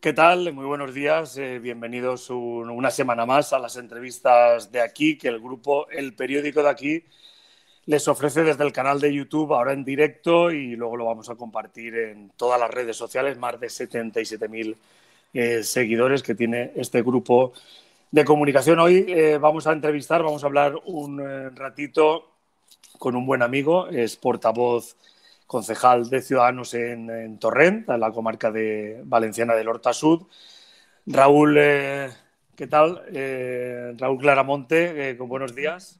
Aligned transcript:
¿Qué 0.00 0.14
tal? 0.14 0.50
Muy 0.54 0.64
buenos 0.64 0.94
días. 0.94 1.36
Eh, 1.36 1.58
bienvenidos 1.58 2.30
una 2.30 2.90
semana 2.90 3.26
más 3.26 3.52
a 3.52 3.58
las 3.58 3.76
entrevistas 3.76 4.72
de 4.72 4.80
aquí, 4.80 5.18
que 5.18 5.28
el 5.28 5.40
grupo 5.40 5.90
El 5.90 6.14
Periódico 6.14 6.62
de 6.62 6.70
aquí 6.70 7.04
les 7.84 8.08
ofrece 8.08 8.42
desde 8.42 8.64
el 8.64 8.72
canal 8.72 8.98
de 8.98 9.12
YouTube, 9.12 9.52
ahora 9.52 9.74
en 9.74 9.84
directo, 9.84 10.50
y 10.52 10.74
luego 10.74 10.96
lo 10.96 11.04
vamos 11.04 11.28
a 11.28 11.34
compartir 11.34 11.94
en 11.96 12.30
todas 12.30 12.58
las 12.58 12.70
redes 12.70 12.96
sociales, 12.96 13.36
más 13.36 13.60
de 13.60 13.66
77.000 13.66 14.74
eh, 15.34 15.62
seguidores 15.62 16.22
que 16.22 16.34
tiene 16.34 16.72
este 16.76 17.02
grupo 17.02 17.52
de 18.10 18.24
comunicación. 18.24 18.78
Hoy 18.78 19.04
eh, 19.06 19.36
vamos 19.36 19.66
a 19.66 19.72
entrevistar, 19.72 20.22
vamos 20.22 20.42
a 20.42 20.46
hablar 20.46 20.76
un 20.86 21.18
ratito 21.54 22.30
con 22.98 23.16
un 23.16 23.26
buen 23.26 23.42
amigo, 23.42 23.88
es 23.88 24.16
portavoz 24.16 24.96
concejal 25.50 26.08
de 26.08 26.22
Ciudadanos 26.22 26.74
en, 26.74 27.36
Torrent, 27.40 27.88
en 27.88 27.98
la 27.98 28.12
comarca 28.12 28.52
de 28.52 29.00
Valenciana 29.04 29.56
del 29.56 29.66
Horta 29.66 29.92
Sud. 29.92 30.28
Raúl, 31.06 31.56
eh, 31.58 32.08
¿qué 32.54 32.68
tal? 32.68 33.02
Eh, 33.12 33.92
Raúl 33.98 34.20
Claramonte, 34.20 35.10
eh, 35.10 35.16
con 35.16 35.28
buenos 35.28 35.52
días. 35.52 35.98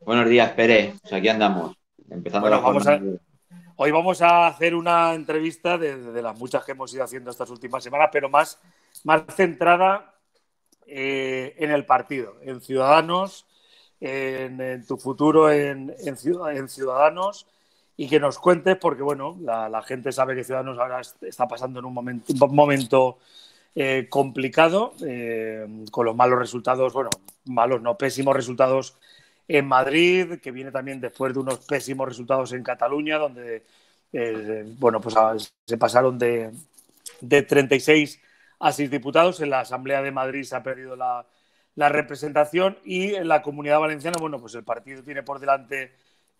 Buenos 0.00 0.28
días, 0.28 0.50
Pérez. 0.50 0.98
Pues 1.00 1.12
aquí 1.12 1.28
andamos, 1.28 1.76
empezando 2.10 3.20
Hoy 3.76 3.92
vamos 3.92 4.20
a 4.20 4.48
hacer 4.48 4.74
una 4.74 5.14
entrevista 5.14 5.78
de, 5.78 6.20
las 6.20 6.36
muchas 6.36 6.64
que 6.64 6.72
hemos 6.72 6.92
ido 6.92 7.04
haciendo 7.04 7.30
estas 7.30 7.50
últimas 7.50 7.84
semanas, 7.84 8.08
pero 8.10 8.28
más, 8.28 8.60
más 9.04 9.22
centrada 9.28 10.16
en 10.84 11.70
el 11.70 11.86
partido, 11.86 12.34
en 12.42 12.60
Ciudadanos, 12.60 13.46
en, 14.00 14.84
tu 14.88 14.96
futuro 14.96 15.52
en, 15.52 15.94
en 16.00 16.16
Ciudadanos 16.68 17.46
y 17.96 18.08
que 18.08 18.18
nos 18.18 18.38
cuentes, 18.38 18.76
porque 18.76 19.02
bueno, 19.02 19.36
la, 19.42 19.82
gente 19.82 20.12
sabe 20.12 20.34
que 20.34 20.44
Ciudadanos 20.44 20.78
ahora 20.78 21.00
está 21.00 21.46
pasando 21.46 21.80
en 21.80 21.84
un 21.84 21.92
momento, 21.92 22.32
un 22.44 22.54
momento 22.54 23.18
eh, 23.74 24.06
complicado, 24.08 24.94
eh, 25.06 25.66
con 25.90 26.06
los 26.06 26.16
malos 26.16 26.38
resultados, 26.38 26.92
bueno, 26.92 27.10
malos, 27.44 27.82
no, 27.82 27.96
pésimos 27.98 28.34
resultados 28.34 28.96
en 29.46 29.66
Madrid, 29.66 30.40
que 30.40 30.50
viene 30.50 30.70
también 30.72 31.00
después 31.00 31.34
de 31.34 31.40
unos 31.40 31.58
pésimos 31.66 32.08
resultados 32.08 32.52
en 32.52 32.62
Cataluña, 32.62 33.18
donde, 33.18 33.64
eh, 34.12 34.64
bueno, 34.78 35.00
pues 35.00 35.14
se 35.66 35.78
pasaron 35.78 36.18
de, 36.18 36.52
de 37.20 37.42
36 37.42 38.20
a 38.60 38.72
6 38.72 38.90
diputados. 38.90 39.40
En 39.40 39.50
la 39.50 39.60
Asamblea 39.60 40.02
de 40.02 40.10
Madrid 40.10 40.44
se 40.44 40.56
ha 40.56 40.62
perdido 40.62 40.96
la 40.96 41.88
representación 41.88 42.78
y 42.84 43.14
en 43.14 43.28
la 43.28 43.42
Comunidad 43.42 43.80
Valenciana, 43.80 44.18
bueno, 44.20 44.40
pues 44.40 44.54
el 44.54 44.64
partido 44.64 45.02
tiene 45.02 45.22
por 45.22 45.38
delante 45.40 45.92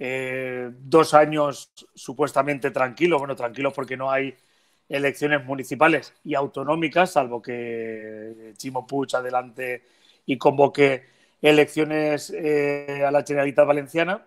eh, 0.03 0.70
dos 0.81 1.12
años 1.12 1.70
supuestamente 1.95 2.70
tranquilos, 2.70 3.19
bueno, 3.19 3.37
tranquilos 3.37 3.75
porque 3.75 3.98
no 3.98 4.11
hay 4.11 4.34
elecciones 4.89 5.45
municipales 5.45 6.15
y 6.25 6.34
autonómicas, 6.34 7.12
salvo 7.12 7.43
que 7.43 8.55
Chimo 8.56 8.87
Puig 8.87 9.15
adelante 9.15 9.84
y 10.25 10.39
convoque 10.39 11.05
elecciones 11.43 12.31
eh, 12.31 13.05
a 13.06 13.11
la 13.11 13.23
Generalitat 13.23 13.67
Valenciana. 13.67 14.27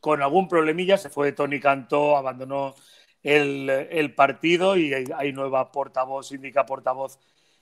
Con 0.00 0.22
algún 0.22 0.48
problemilla 0.48 0.98
se 0.98 1.08
fue 1.08 1.30
Tony 1.30 1.60
Cantó, 1.60 2.16
abandonó 2.16 2.74
el, 3.22 4.12
partido 4.16 4.76
y 4.76 4.92
hay, 4.92 5.32
nueva 5.32 5.70
portavoz, 5.70 6.32
indica 6.32 6.66
portavoz 6.66 7.20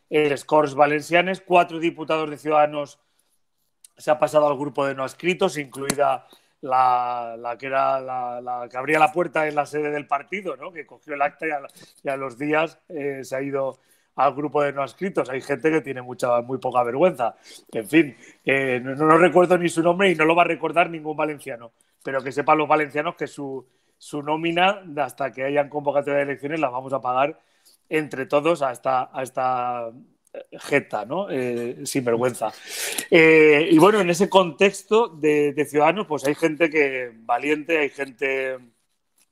el 0.08 0.36
Scores 0.38 0.74
Valencianes. 0.74 1.42
Cuatro 1.42 1.78
diputados 1.78 2.30
de 2.30 2.38
Ciudadanos 2.38 2.98
se 3.98 4.10
ha 4.10 4.18
pasado 4.18 4.48
al 4.48 4.56
grupo 4.56 4.86
de 4.86 4.94
no 4.94 5.04
escritos, 5.04 5.58
incluida 5.58 6.26
la, 6.62 7.56
que 7.58 7.66
era 7.66 8.00
la, 8.00 8.68
que 8.70 8.76
abría 8.76 8.98
la 8.98 9.12
puerta 9.12 9.46
en 9.48 9.54
la 9.54 9.66
sede 9.66 9.90
del 9.90 10.06
partido, 10.06 10.56
¿no? 10.56 10.72
que 10.72 10.86
cogió 10.86 11.14
el 11.14 11.22
acta 11.22 11.46
y 11.46 12.08
a, 12.08 12.16
los 12.16 12.38
días 12.38 12.78
eh, 12.88 13.20
se 13.24 13.36
ha 13.36 13.42
ido 13.42 13.78
al 14.16 14.34
grupo 14.34 14.62
de 14.62 14.72
no 14.72 14.84
escritos. 14.84 15.28
Hay 15.30 15.40
gente 15.40 15.70
que 15.70 15.80
tiene 15.80 16.02
mucha, 16.02 16.40
muy 16.42 16.58
poca 16.58 16.82
vergüenza. 16.82 17.36
En 17.72 17.88
fin, 17.88 18.16
no, 18.82 19.18
recuerdo 19.18 19.56
ni 19.56 19.68
su 19.68 19.82
nombre 19.82 20.10
y 20.10 20.14
no 20.14 20.24
lo 20.24 20.34
va 20.34 20.42
a 20.42 20.46
recordar 20.46 20.90
ningún 20.90 21.16
valenciano, 21.16 21.72
pero 22.04 22.22
que 22.22 22.32
sepan 22.32 22.58
los 22.58 22.68
valencianos 22.68 23.14
que 23.16 23.26
su, 23.26 23.66
su 23.96 24.22
nómina, 24.22 24.82
hasta 24.98 25.32
que 25.32 25.44
hayan 25.44 25.68
convocatoria 25.68 26.18
de 26.18 26.24
elecciones, 26.24 26.60
la 26.60 26.68
vamos 26.68 26.92
a 26.92 27.00
pagar 27.00 27.38
entre 27.88 28.26
todos 28.26 28.62
a 28.62 28.72
esta, 28.72 29.10
a 29.12 29.22
esta 29.22 29.90
jeta, 30.52 31.04
¿no? 31.04 31.28
Eh, 31.30 31.78
sin 31.84 32.04
vergüenza. 32.04 32.52
Eh, 33.10 33.68
y 33.70 33.78
bueno, 33.78 34.00
en 34.00 34.10
ese 34.10 34.28
contexto 34.28 35.08
de, 35.08 35.66
ciudadanos, 35.68 36.06
pues 36.06 36.24
hay 36.26 36.34
gente 36.34 36.70
que 36.70 37.12
valiente, 37.14 37.78
hay 37.78 37.90
gente 37.90 38.58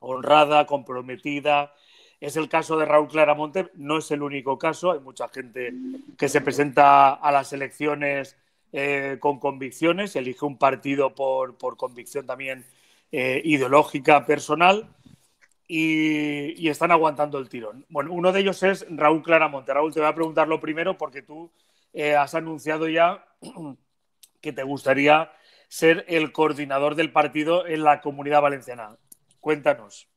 honrada, 0.00 0.66
comprometida. 0.66 1.74
Es 2.20 2.36
el 2.36 2.48
caso 2.48 2.76
de 2.76 2.84
Raúl 2.84 3.08
Claramonte, 3.08 3.70
no 3.74 3.98
es 3.98 4.10
el 4.10 4.22
único 4.22 4.58
caso, 4.58 4.92
hay 4.92 5.00
mucha 5.00 5.28
gente 5.28 5.72
que 6.16 6.28
se 6.28 6.40
presenta 6.40 7.14
a 7.14 7.30
las 7.30 7.52
elecciones 7.52 8.36
eh, 8.72 9.18
con 9.20 9.38
convicciones, 9.38 10.16
elige 10.16 10.44
un 10.44 10.58
partido 10.58 11.14
por, 11.14 11.56
por 11.56 11.76
convicción 11.76 12.26
también 12.26 12.64
ideológica, 13.10 14.26
personal 14.26 14.86
y, 15.68 16.66
están 16.68 16.90
aguantando 16.90 17.38
el 17.38 17.48
tirón. 17.48 17.84
Bueno, 17.90 18.12
uno 18.12 18.32
de 18.32 18.40
ellos 18.40 18.62
es 18.62 18.86
Raúl 18.88 19.22
Claramonte. 19.22 19.74
Raúl, 19.74 19.92
te 19.92 20.00
voy 20.00 20.08
a 20.08 20.14
preguntar 20.14 20.48
lo 20.48 20.60
primero 20.60 20.96
porque 20.96 21.22
tú 21.22 21.52
eh, 21.92 22.16
has 22.16 22.34
anunciado 22.34 22.88
ya 22.88 23.26
que 24.40 24.52
te 24.52 24.62
gustaría 24.62 25.30
ser 25.68 26.06
el 26.08 26.32
coordinador 26.32 26.94
del 26.94 27.12
partido 27.12 27.66
en 27.66 27.84
la 27.84 28.00
comunidad 28.00 28.40
valenciana. 28.40 28.96
Cuéntanos. 29.40 30.08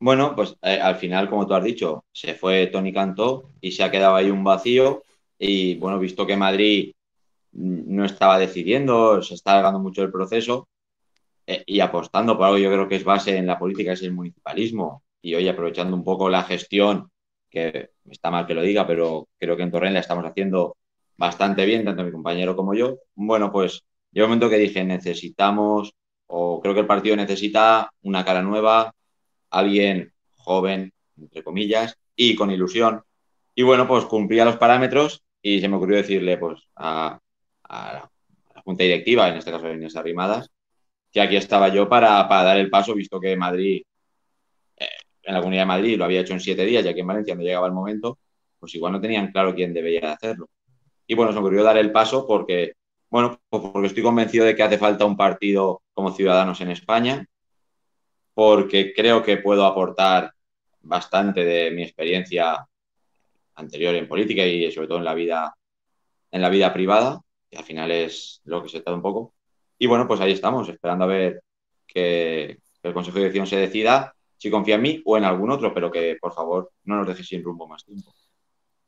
Bueno, 0.00 0.34
pues 0.34 0.56
eh, 0.62 0.80
al 0.80 0.96
final, 0.96 1.28
como 1.28 1.46
tú 1.46 1.54
has 1.54 1.64
dicho, 1.64 2.04
se 2.12 2.34
fue 2.34 2.68
Tony 2.68 2.92
Cantó 2.92 3.50
y 3.60 3.72
se 3.72 3.84
ha 3.84 3.90
quedado 3.90 4.16
ahí 4.16 4.30
un 4.30 4.44
vacío. 4.44 5.02
Y 5.38 5.74
bueno, 5.76 5.98
visto 5.98 6.26
que 6.26 6.36
Madrid 6.36 6.94
no 7.52 8.04
estaba 8.04 8.38
decidiendo, 8.38 9.20
se 9.22 9.34
está 9.34 9.52
alargando 9.52 9.80
mucho 9.80 10.02
el 10.02 10.12
proceso, 10.12 10.68
eh, 11.50 11.64
y 11.66 11.80
apostando 11.80 12.36
por 12.36 12.46
algo 12.46 12.58
yo 12.58 12.70
creo 12.70 12.86
que 12.88 12.96
es 12.96 13.04
base 13.04 13.36
en 13.38 13.46
la 13.46 13.58
política, 13.58 13.92
es 13.92 14.02
el 14.02 14.12
municipalismo. 14.12 15.02
Y 15.22 15.34
hoy 15.34 15.48
aprovechando 15.48 15.96
un 15.96 16.04
poco 16.04 16.28
la 16.28 16.44
gestión, 16.44 17.10
que 17.48 17.90
está 18.10 18.30
mal 18.30 18.46
que 18.46 18.54
lo 18.54 18.60
diga, 18.62 18.86
pero 18.86 19.28
creo 19.38 19.56
que 19.56 19.62
en 19.62 19.70
Torrent 19.70 19.94
la 19.94 20.00
estamos 20.00 20.26
haciendo 20.26 20.76
bastante 21.16 21.64
bien, 21.64 21.86
tanto 21.86 22.04
mi 22.04 22.12
compañero 22.12 22.54
como 22.54 22.74
yo. 22.74 22.98
Bueno, 23.14 23.50
pues 23.50 23.82
llegó 24.12 24.26
un 24.26 24.32
momento 24.32 24.50
que 24.50 24.58
dije, 24.58 24.84
necesitamos, 24.84 25.94
o 26.26 26.60
creo 26.60 26.74
que 26.74 26.80
el 26.80 26.86
partido 26.86 27.16
necesita 27.16 27.90
una 28.02 28.24
cara 28.26 28.42
nueva, 28.42 28.94
alguien 29.50 30.12
joven, 30.36 30.92
entre 31.16 31.42
comillas, 31.42 31.96
y 32.14 32.34
con 32.34 32.50
ilusión. 32.50 33.02
Y 33.54 33.62
bueno, 33.62 33.88
pues 33.88 34.04
cumplía 34.04 34.44
los 34.44 34.58
parámetros 34.58 35.24
y 35.40 35.60
se 35.60 35.68
me 35.68 35.76
ocurrió 35.76 35.96
decirle 35.96 36.36
pues 36.36 36.60
a, 36.76 37.18
la 37.70 38.10
junta 38.64 38.84
directiva, 38.84 39.28
en 39.28 39.36
este 39.38 39.50
caso 39.50 39.66
de 39.66 39.74
Inés 39.74 39.96
Arrimadas, 39.96 40.50
que 41.12 41.20
aquí 41.20 41.36
estaba 41.36 41.68
yo 41.68 41.88
para, 41.88 42.26
dar 42.28 42.58
el 42.58 42.70
paso, 42.70 42.94
visto 42.94 43.20
que 43.20 43.36
Madrid, 43.36 43.82
eh, 44.76 44.86
en 45.22 45.34
la 45.34 45.40
Comunidad 45.40 45.62
de 45.62 45.66
Madrid 45.66 45.98
lo 45.98 46.04
había 46.04 46.20
hecho 46.20 46.34
en 46.34 46.40
siete 46.40 46.64
días, 46.64 46.84
ya 46.84 46.94
que 46.94 47.00
en 47.00 47.06
Valencia 47.06 47.34
no 47.34 47.42
llegaba 47.42 47.66
el 47.66 47.72
momento, 47.72 48.18
pues 48.58 48.74
igual 48.74 48.92
no 48.92 49.00
tenían 49.00 49.32
claro 49.32 49.54
quién 49.54 49.72
debía 49.72 50.12
hacerlo. 50.12 50.48
Y 51.06 51.14
bueno, 51.14 51.32
se 51.32 51.36
me 51.36 51.40
ocurrió 51.40 51.62
dar 51.62 51.78
el 51.78 51.92
paso 51.92 52.26
porque, 52.26 52.74
bueno, 53.10 53.40
pues 53.48 53.62
porque 53.72 53.88
estoy 53.88 54.02
convencido 54.02 54.44
de 54.44 54.54
que 54.54 54.62
hace 54.62 54.78
falta 54.78 55.04
un 55.06 55.16
partido 55.16 55.82
como 55.94 56.12
Ciudadanos 56.12 56.60
en 56.60 56.70
España, 56.70 57.26
porque 58.34 58.92
creo 58.94 59.22
que 59.22 59.38
puedo 59.38 59.64
aportar 59.64 60.32
bastante 60.82 61.44
de 61.44 61.70
mi 61.70 61.82
experiencia 61.82 62.66
anterior 63.54 63.94
en 63.94 64.08
política 64.08 64.46
y 64.46 64.70
sobre 64.70 64.88
todo 64.88 64.98
en 64.98 65.04
la 65.04 65.14
vida, 65.14 65.54
en 66.30 66.42
la 66.42 66.48
vida 66.48 66.72
privada, 66.72 67.20
que 67.50 67.58
al 67.58 67.64
final 67.64 67.90
es 67.90 68.40
lo 68.44 68.62
que 68.62 68.68
se 68.68 68.80
trata 68.80 68.94
un 68.94 69.02
poco. 69.02 69.34
Y 69.78 69.86
bueno, 69.86 70.06
pues 70.06 70.20
ahí 70.20 70.32
estamos, 70.32 70.68
esperando 70.68 71.04
a 71.04 71.08
ver 71.08 71.42
que, 71.86 72.58
el 72.82 72.94
Consejo 72.94 73.16
de 73.16 73.24
Dirección 73.24 73.46
se 73.46 73.56
decida 73.56 74.14
si 74.36 74.50
confía 74.50 74.76
en 74.76 74.82
mí 74.82 75.02
o 75.04 75.16
en 75.16 75.24
algún 75.24 75.50
otro, 75.50 75.74
pero 75.74 75.90
que 75.90 76.16
por 76.20 76.32
favor 76.32 76.70
no 76.84 76.96
nos 76.96 77.08
deje 77.08 77.24
sin 77.24 77.42
rumbo 77.42 77.66
más 77.66 77.84
tiempo. 77.84 78.12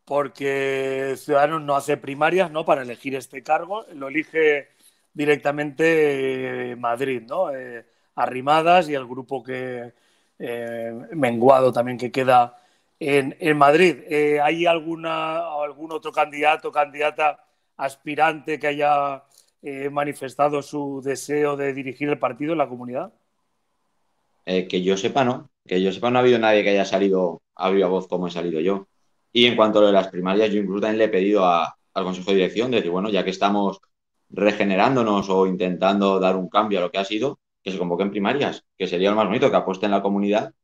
Porque 0.04 1.14
Ciudadanos 1.16 1.62
no 1.62 1.76
hace 1.76 1.96
primarias 1.96 2.50
¿no? 2.50 2.64
para 2.64 2.82
elegir 2.82 3.14
este 3.14 3.42
cargo, 3.42 3.84
lo 3.94 4.08
elige 4.08 4.68
directamente 5.12 6.76
Madrid, 6.78 7.22
¿no? 7.26 7.52
Eh, 7.52 7.84
Arrimadas 8.14 8.88
y 8.88 8.94
el 8.94 9.06
grupo 9.06 9.42
que 9.42 9.92
eh, 10.38 10.92
menguado 11.12 11.72
también 11.72 11.98
que 11.98 12.10
queda 12.10 12.56
en, 12.98 13.56
Madrid. 13.56 13.98
Eh, 14.08 14.40
¿Hay 14.40 14.66
alguna, 14.66 15.38
algún 15.62 15.92
otro 15.92 16.12
candidato 16.12 16.70
candidata 16.70 17.44
aspirante 17.76 18.58
que 18.58 18.66
haya 18.66 19.24
eh, 19.62 19.90
manifestado 19.90 20.62
su 20.62 21.02
deseo 21.04 21.56
de 21.56 21.72
dirigir 21.74 22.08
el 22.08 22.18
partido 22.18 22.52
en 22.52 22.58
la 22.58 22.68
comunidad? 22.68 23.12
Eh, 24.46 24.66
que 24.66 24.82
yo 24.82 24.96
sepa, 24.96 25.24
no. 25.24 25.50
Que 25.66 25.82
yo 25.82 25.92
sepa, 25.92 26.10
no 26.10 26.18
ha 26.18 26.22
habido 26.22 26.38
nadie 26.38 26.62
que 26.62 26.70
haya 26.70 26.84
salido 26.84 27.42
a 27.54 27.70
viva 27.70 27.88
voz 27.88 28.08
como 28.08 28.26
he 28.26 28.30
salido 28.30 28.60
yo. 28.60 28.88
Y 29.32 29.46
en 29.46 29.56
cuanto 29.56 29.78
a 29.78 29.82
lo 29.82 29.86
de 29.88 29.92
las 29.92 30.08
primarias, 30.08 30.50
yo 30.50 30.60
incluso 30.60 30.80
también 30.80 30.98
le 30.98 31.04
he 31.04 31.08
pedido 31.08 31.44
al 31.46 31.68
Consejo 31.92 32.30
de 32.30 32.36
Dirección 32.36 32.70
de 32.70 32.78
decir, 32.78 32.90
bueno, 32.90 33.10
ya 33.10 33.22
que 33.24 33.30
estamos 33.30 33.80
regenerándonos 34.30 35.28
o 35.28 35.46
intentando 35.46 36.18
dar 36.18 36.36
un 36.36 36.48
cambio 36.48 36.78
a 36.78 36.82
lo 36.82 36.90
que 36.90 36.98
ha 36.98 37.04
sido, 37.04 37.38
que 37.62 37.70
se 37.70 37.78
convoquen 37.78 38.10
primarias, 38.10 38.64
que 38.78 38.86
sería 38.86 39.10
lo 39.10 39.16
más 39.16 39.26
bonito, 39.26 39.50
que 39.50 39.56
apuesten 39.56 39.90
la 39.90 40.02
comunidad 40.02 40.54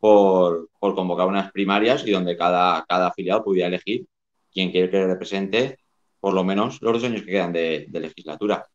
por, 0.00 0.68
convocar 0.80 1.26
unas 1.26 1.50
primarias 1.52 2.06
y 2.06 2.10
donde 2.10 2.36
cada, 2.36 2.84
cada 2.88 3.08
afiliado 3.08 3.44
pudiera 3.44 3.68
elegir 3.68 4.06
quién 4.52 4.70
quiere 4.70 4.90
que 4.90 5.06
represente 5.06 5.78
por 6.24 6.32
lo 6.32 6.42
menos 6.42 6.80
los 6.80 6.94
dos 6.94 7.04
años 7.04 7.20
que 7.20 7.32
quedan 7.32 7.52
de, 7.52 7.86
legislatura. 7.92 8.66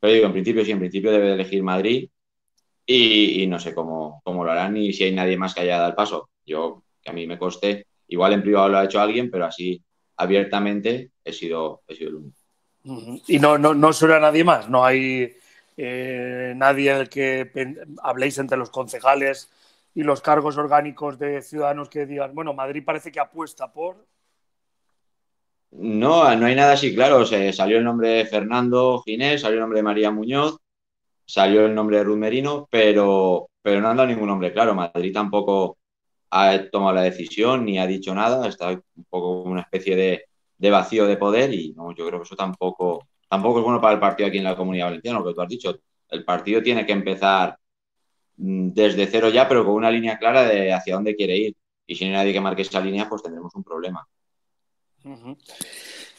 Pero 0.00 0.14
digo, 0.14 0.24
en 0.24 0.32
principio 0.32 0.64
sí, 0.64 0.70
en 0.70 0.78
principio 0.78 1.12
debe 1.12 1.34
elegir 1.34 1.62
Madrid 1.62 2.08
y, 2.86 3.46
no 3.46 3.58
sé 3.58 3.74
cómo, 3.74 4.22
cómo, 4.24 4.42
lo 4.42 4.50
harán 4.50 4.72
ni 4.72 4.90
si 4.90 5.04
hay 5.04 5.12
nadie 5.12 5.36
más 5.36 5.54
que 5.54 5.60
haya 5.60 5.76
dado 5.76 5.90
el 5.90 5.94
paso. 5.94 6.30
Yo, 6.46 6.82
que 7.02 7.10
a 7.10 7.12
mí 7.12 7.26
me 7.26 7.36
coste, 7.36 7.88
igual 8.08 8.32
en 8.32 8.40
privado 8.40 8.70
lo 8.70 8.78
ha 8.78 8.86
hecho 8.86 9.02
alguien, 9.02 9.30
pero 9.30 9.44
así 9.44 9.82
abiertamente 10.16 11.10
he 11.22 11.34
sido, 11.34 11.82
he 11.86 11.94
sido 11.94 12.08
el 12.08 12.14
único. 12.14 12.38
Y 13.26 13.38
no, 13.38 13.58
no, 13.58 13.74
no 13.74 13.92
suena 13.92 14.18
nadie 14.18 14.44
más, 14.44 14.70
no 14.70 14.82
hay 14.82 15.36
eh, 15.76 16.54
nadie 16.56 16.90
al 16.90 17.10
que 17.10 17.50
habléis 18.02 18.38
entre 18.38 18.56
los 18.56 18.70
concejales 18.70 19.50
y 19.94 20.04
los 20.04 20.22
cargos 20.22 20.56
orgánicos 20.56 21.18
de 21.18 21.42
ciudadanos 21.42 21.90
que 21.90 22.06
digan, 22.06 22.34
bueno, 22.34 22.54
Madrid 22.54 22.82
parece 22.82 23.12
que 23.12 23.20
apuesta 23.20 23.70
por. 23.70 24.06
No, 25.76 26.34
no 26.36 26.46
hay 26.46 26.54
nada 26.54 26.74
así 26.74 26.94
claro. 26.94 27.24
salió 27.26 27.78
el 27.78 27.84
nombre 27.84 28.08
de 28.08 28.26
Fernando 28.26 29.02
Ginés, 29.04 29.40
salió 29.40 29.56
el 29.56 29.60
nombre 29.62 29.80
de 29.80 29.82
María 29.82 30.10
Muñoz, 30.12 30.58
salió 31.26 31.66
el 31.66 31.74
nombre 31.74 31.98
de 31.98 32.04
Ruth 32.04 32.18
Merino, 32.18 32.68
pero, 32.70 33.50
pero 33.62 33.80
no 33.80 33.88
han 33.88 33.96
dado 33.96 34.08
ningún 34.08 34.28
nombre 34.28 34.52
claro. 34.52 34.74
Madrid 34.74 35.12
tampoco 35.12 35.78
ha 36.30 36.58
tomado 36.70 36.94
la 36.94 37.02
decisión 37.02 37.64
ni 37.64 37.78
ha 37.78 37.86
dicho 37.86 38.14
nada. 38.14 38.48
Está 38.48 38.70
un 38.70 39.04
poco 39.10 39.42
una 39.42 39.62
especie 39.62 39.96
de, 39.96 40.24
de 40.58 40.70
vacío 40.70 41.06
de 41.06 41.16
poder 41.16 41.52
y 41.54 41.72
no, 41.74 41.94
yo 41.94 42.06
creo 42.06 42.20
que 42.20 42.24
eso 42.24 42.36
tampoco, 42.36 43.08
tampoco 43.28 43.58
es 43.58 43.64
bueno 43.64 43.80
para 43.80 43.94
el 43.94 44.00
partido 44.00 44.28
aquí 44.28 44.38
en 44.38 44.44
la 44.44 44.56
Comunidad 44.56 44.86
Valenciana, 44.86 45.18
lo 45.20 45.26
que 45.26 45.34
tú 45.34 45.42
has 45.42 45.48
dicho. 45.48 45.76
El 46.08 46.24
partido 46.24 46.62
tiene 46.62 46.86
que 46.86 46.92
empezar 46.92 47.58
mm, 48.36 48.70
desde 48.72 49.06
cero 49.06 49.28
ya, 49.30 49.48
pero 49.48 49.64
con 49.64 49.74
una 49.74 49.90
línea 49.90 50.18
clara 50.18 50.44
de 50.46 50.72
hacia 50.72 50.94
dónde 50.94 51.16
quiere 51.16 51.36
ir. 51.36 51.56
Y 51.86 51.94
si 51.96 52.04
no 52.04 52.12
hay 52.12 52.16
nadie 52.18 52.32
que 52.32 52.40
marque 52.40 52.62
esa 52.62 52.80
línea, 52.80 53.08
pues 53.08 53.22
tendremos 53.22 53.54
un 53.54 53.64
problema. 53.64 54.06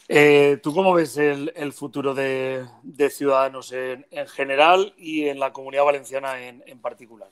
Eh, 0.08 0.60
¿Tú 0.62 0.72
cómo 0.72 0.94
ves 0.94 1.16
el, 1.16 1.72
futuro 1.72 2.14
de, 2.14 2.66
Ciudadanos 3.10 3.72
en, 3.72 4.06
general 4.28 4.94
y 4.96 5.24
en 5.24 5.40
la 5.40 5.52
comunidad 5.52 5.84
valenciana 5.84 6.40
en, 6.40 6.80
particular? 6.80 7.28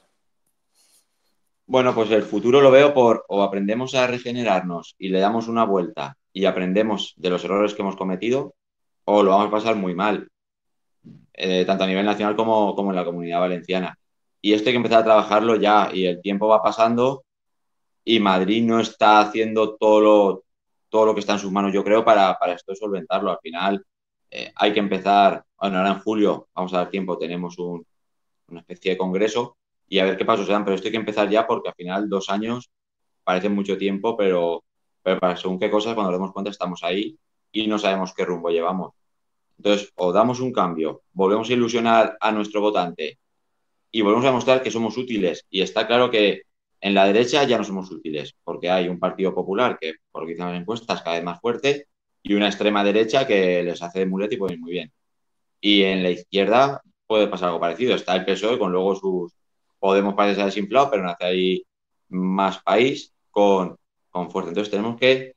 Bueno, 1.67 1.95
pues 1.95 2.11
el 2.11 2.25
futuro 2.25 2.61
lo 2.61 2.71
veo 2.71 2.93
por 2.93 3.25
o 3.29 3.43
aprendemos 3.43 3.95
a 3.95 4.07
regenerarnos 4.07 4.97
y 4.99 5.09
le 5.09 5.21
damos 5.21 5.49
una 5.49 5.65
vuelta 5.65 6.17
y 6.33 6.45
aprendemos 6.45 7.15
de 7.17 7.31
los 7.31 7.45
errores 7.45 7.75
que 7.75 7.83
hemos 7.83 7.97
cometido 7.97 8.55
o 9.05 9.23
lo 9.23 9.31
vamos 9.31 9.49
a 9.49 9.51
pasar 9.51 9.77
muy 9.77 9.95
mal, 9.95 10.29
eh, 11.33 11.65
tanto 11.65 11.85
a 11.85 11.87
nivel 11.87 12.05
nacional 12.05 12.37
como, 12.37 12.75
como 12.75 12.91
en 12.91 12.97
la 12.97 13.05
comunidad 13.05 13.41
valenciana. 13.41 13.97
Y 14.43 14.53
esto 14.53 14.69
hay 14.69 14.75
que 14.75 14.79
empezar 14.79 15.01
a 15.01 15.05
trabajarlo 15.05 15.57
ya 15.57 15.91
y 15.93 16.07
el 16.07 16.21
tiempo 16.21 16.49
va 16.49 16.63
pasando 16.63 17.25
y 18.05 18.21
Madrid 18.21 18.63
no 18.65 18.81
está 18.81 19.21
haciendo 19.21 19.77
todo 19.77 20.01
lo, 20.01 20.45
todo 20.95 21.07
lo 21.07 21.15
que 21.15 21.19
está 21.19 21.33
en 21.33 21.41
sus 21.41 21.51
manos, 21.51 21.73
yo 21.73 21.83
creo, 21.83 22.05
para, 22.05 22.39
para 22.39 22.53
esto 22.53 22.73
solventarlo. 22.73 23.33
Al 23.33 23.41
final 23.43 23.85
eh, 24.31 24.53
hay 24.55 24.73
que 24.73 24.79
empezar, 24.79 25.45
bueno, 25.59 25.79
ahora 25.79 25.91
en 25.91 25.99
julio, 25.99 26.47
vamos 26.55 26.73
a 26.73 26.77
dar 26.77 26.89
tiempo, 26.89 27.19
tenemos 27.19 27.59
un, 27.59 27.85
una 28.47 28.61
especie 28.61 28.93
de 28.93 28.97
congreso 28.97 29.57
y 29.89 29.99
a 29.99 30.05
ver 30.05 30.17
qué 30.17 30.25
pasos 30.25 30.47
se 30.47 30.53
dan, 30.53 30.65
pero 30.65 30.77
esto 30.77 30.87
hay 30.87 30.93
que 30.93 30.99
empezar 30.99 31.29
ya 31.29 31.49
porque 31.49 31.69
al 31.71 31.75
final 31.75 32.09
dos 32.09 32.31
años 32.31 32.71
parece 33.25 33.49
mucho 33.49 33.77
tiempo, 33.77 34.17
pero, 34.17 34.63
según 35.35 35.59
qué 35.59 35.69
cosas, 35.69 35.95
cuando 35.95 36.13
nos 36.13 36.21
demos 36.21 36.33
cuenta, 36.33 36.53
estamos 36.53 36.85
ahí 36.85 37.19
y 37.51 37.67
no 37.67 37.77
sabemos 37.77 38.15
qué 38.15 38.25
rumbo 38.25 38.51
llevamos. 38.51 38.93
Entonces, 39.59 39.91
o 39.97 40.13
damos 40.13 40.39
un 40.39 40.53
cambio, 40.53 41.03
volvemos 41.13 41.51
a 41.51 41.55
ilusionar 41.55 42.17
a 42.21 42.31
nuestro 42.31 42.61
votante 42.61 43.19
y 43.91 44.01
volvemos 44.01 44.27
a 44.27 44.29
demostrar 44.29 44.63
que 44.63 44.71
somos 44.71 44.97
útiles. 44.97 45.45
Y 45.51 45.61
está 45.61 45.89
claro 45.89 46.09
que 46.09 46.43
en 46.85 46.93
la 46.93 47.07
derecha 47.07 47.45
ya 47.45 47.57
no 47.57 47.65
somos 47.65 47.91
útiles, 47.91 48.35
porque 48.45 48.69
hay 48.69 48.89
un 48.89 48.99
Partido 48.99 49.35
Popular 49.35 49.79
que, 49.81 49.95
por 50.13 50.21
lo 50.23 50.27
que 50.27 50.35
dicen 50.35 50.49
las 50.49 50.61
encuestas, 50.61 51.01
cada 51.01 51.17
vez 51.17 51.25
más 51.25 51.41
fuerte, 51.41 51.89
y 52.23 52.35
una 52.35 52.47
extrema 52.49 52.85
derecha 52.85 53.27
que 53.27 53.63
les 53.63 53.81
hace 53.81 54.01
de 54.01 54.07
muleta 54.07 54.35
y 54.35 54.37
puede 54.37 54.53
ir 54.55 54.61
muy 54.61 54.73
bien. 54.73 54.93
Y 55.63 55.83
en 55.85 56.03
la 56.03 56.11
izquierda 56.11 56.83
puede 57.07 57.27
pasar 57.29 57.49
algo 57.49 57.61
parecido. 57.61 57.95
Está 57.95 58.15
el 58.15 58.27
PSOE 58.27 58.59
con 58.59 58.71
luego 58.71 58.97
sus... 58.97 59.33
Podemos 59.79 60.13
parecer 60.13 60.45
desinflado, 60.45 60.91
pero 60.91 61.05
nace 61.05 61.25
ahí 61.25 61.67
más 62.11 62.63
país 62.63 63.15
con, 63.31 63.79
con 64.11 64.31
fuerza. 64.31 64.51
Entonces 64.51 64.71
tenemos 64.71 65.01
que 65.01 65.37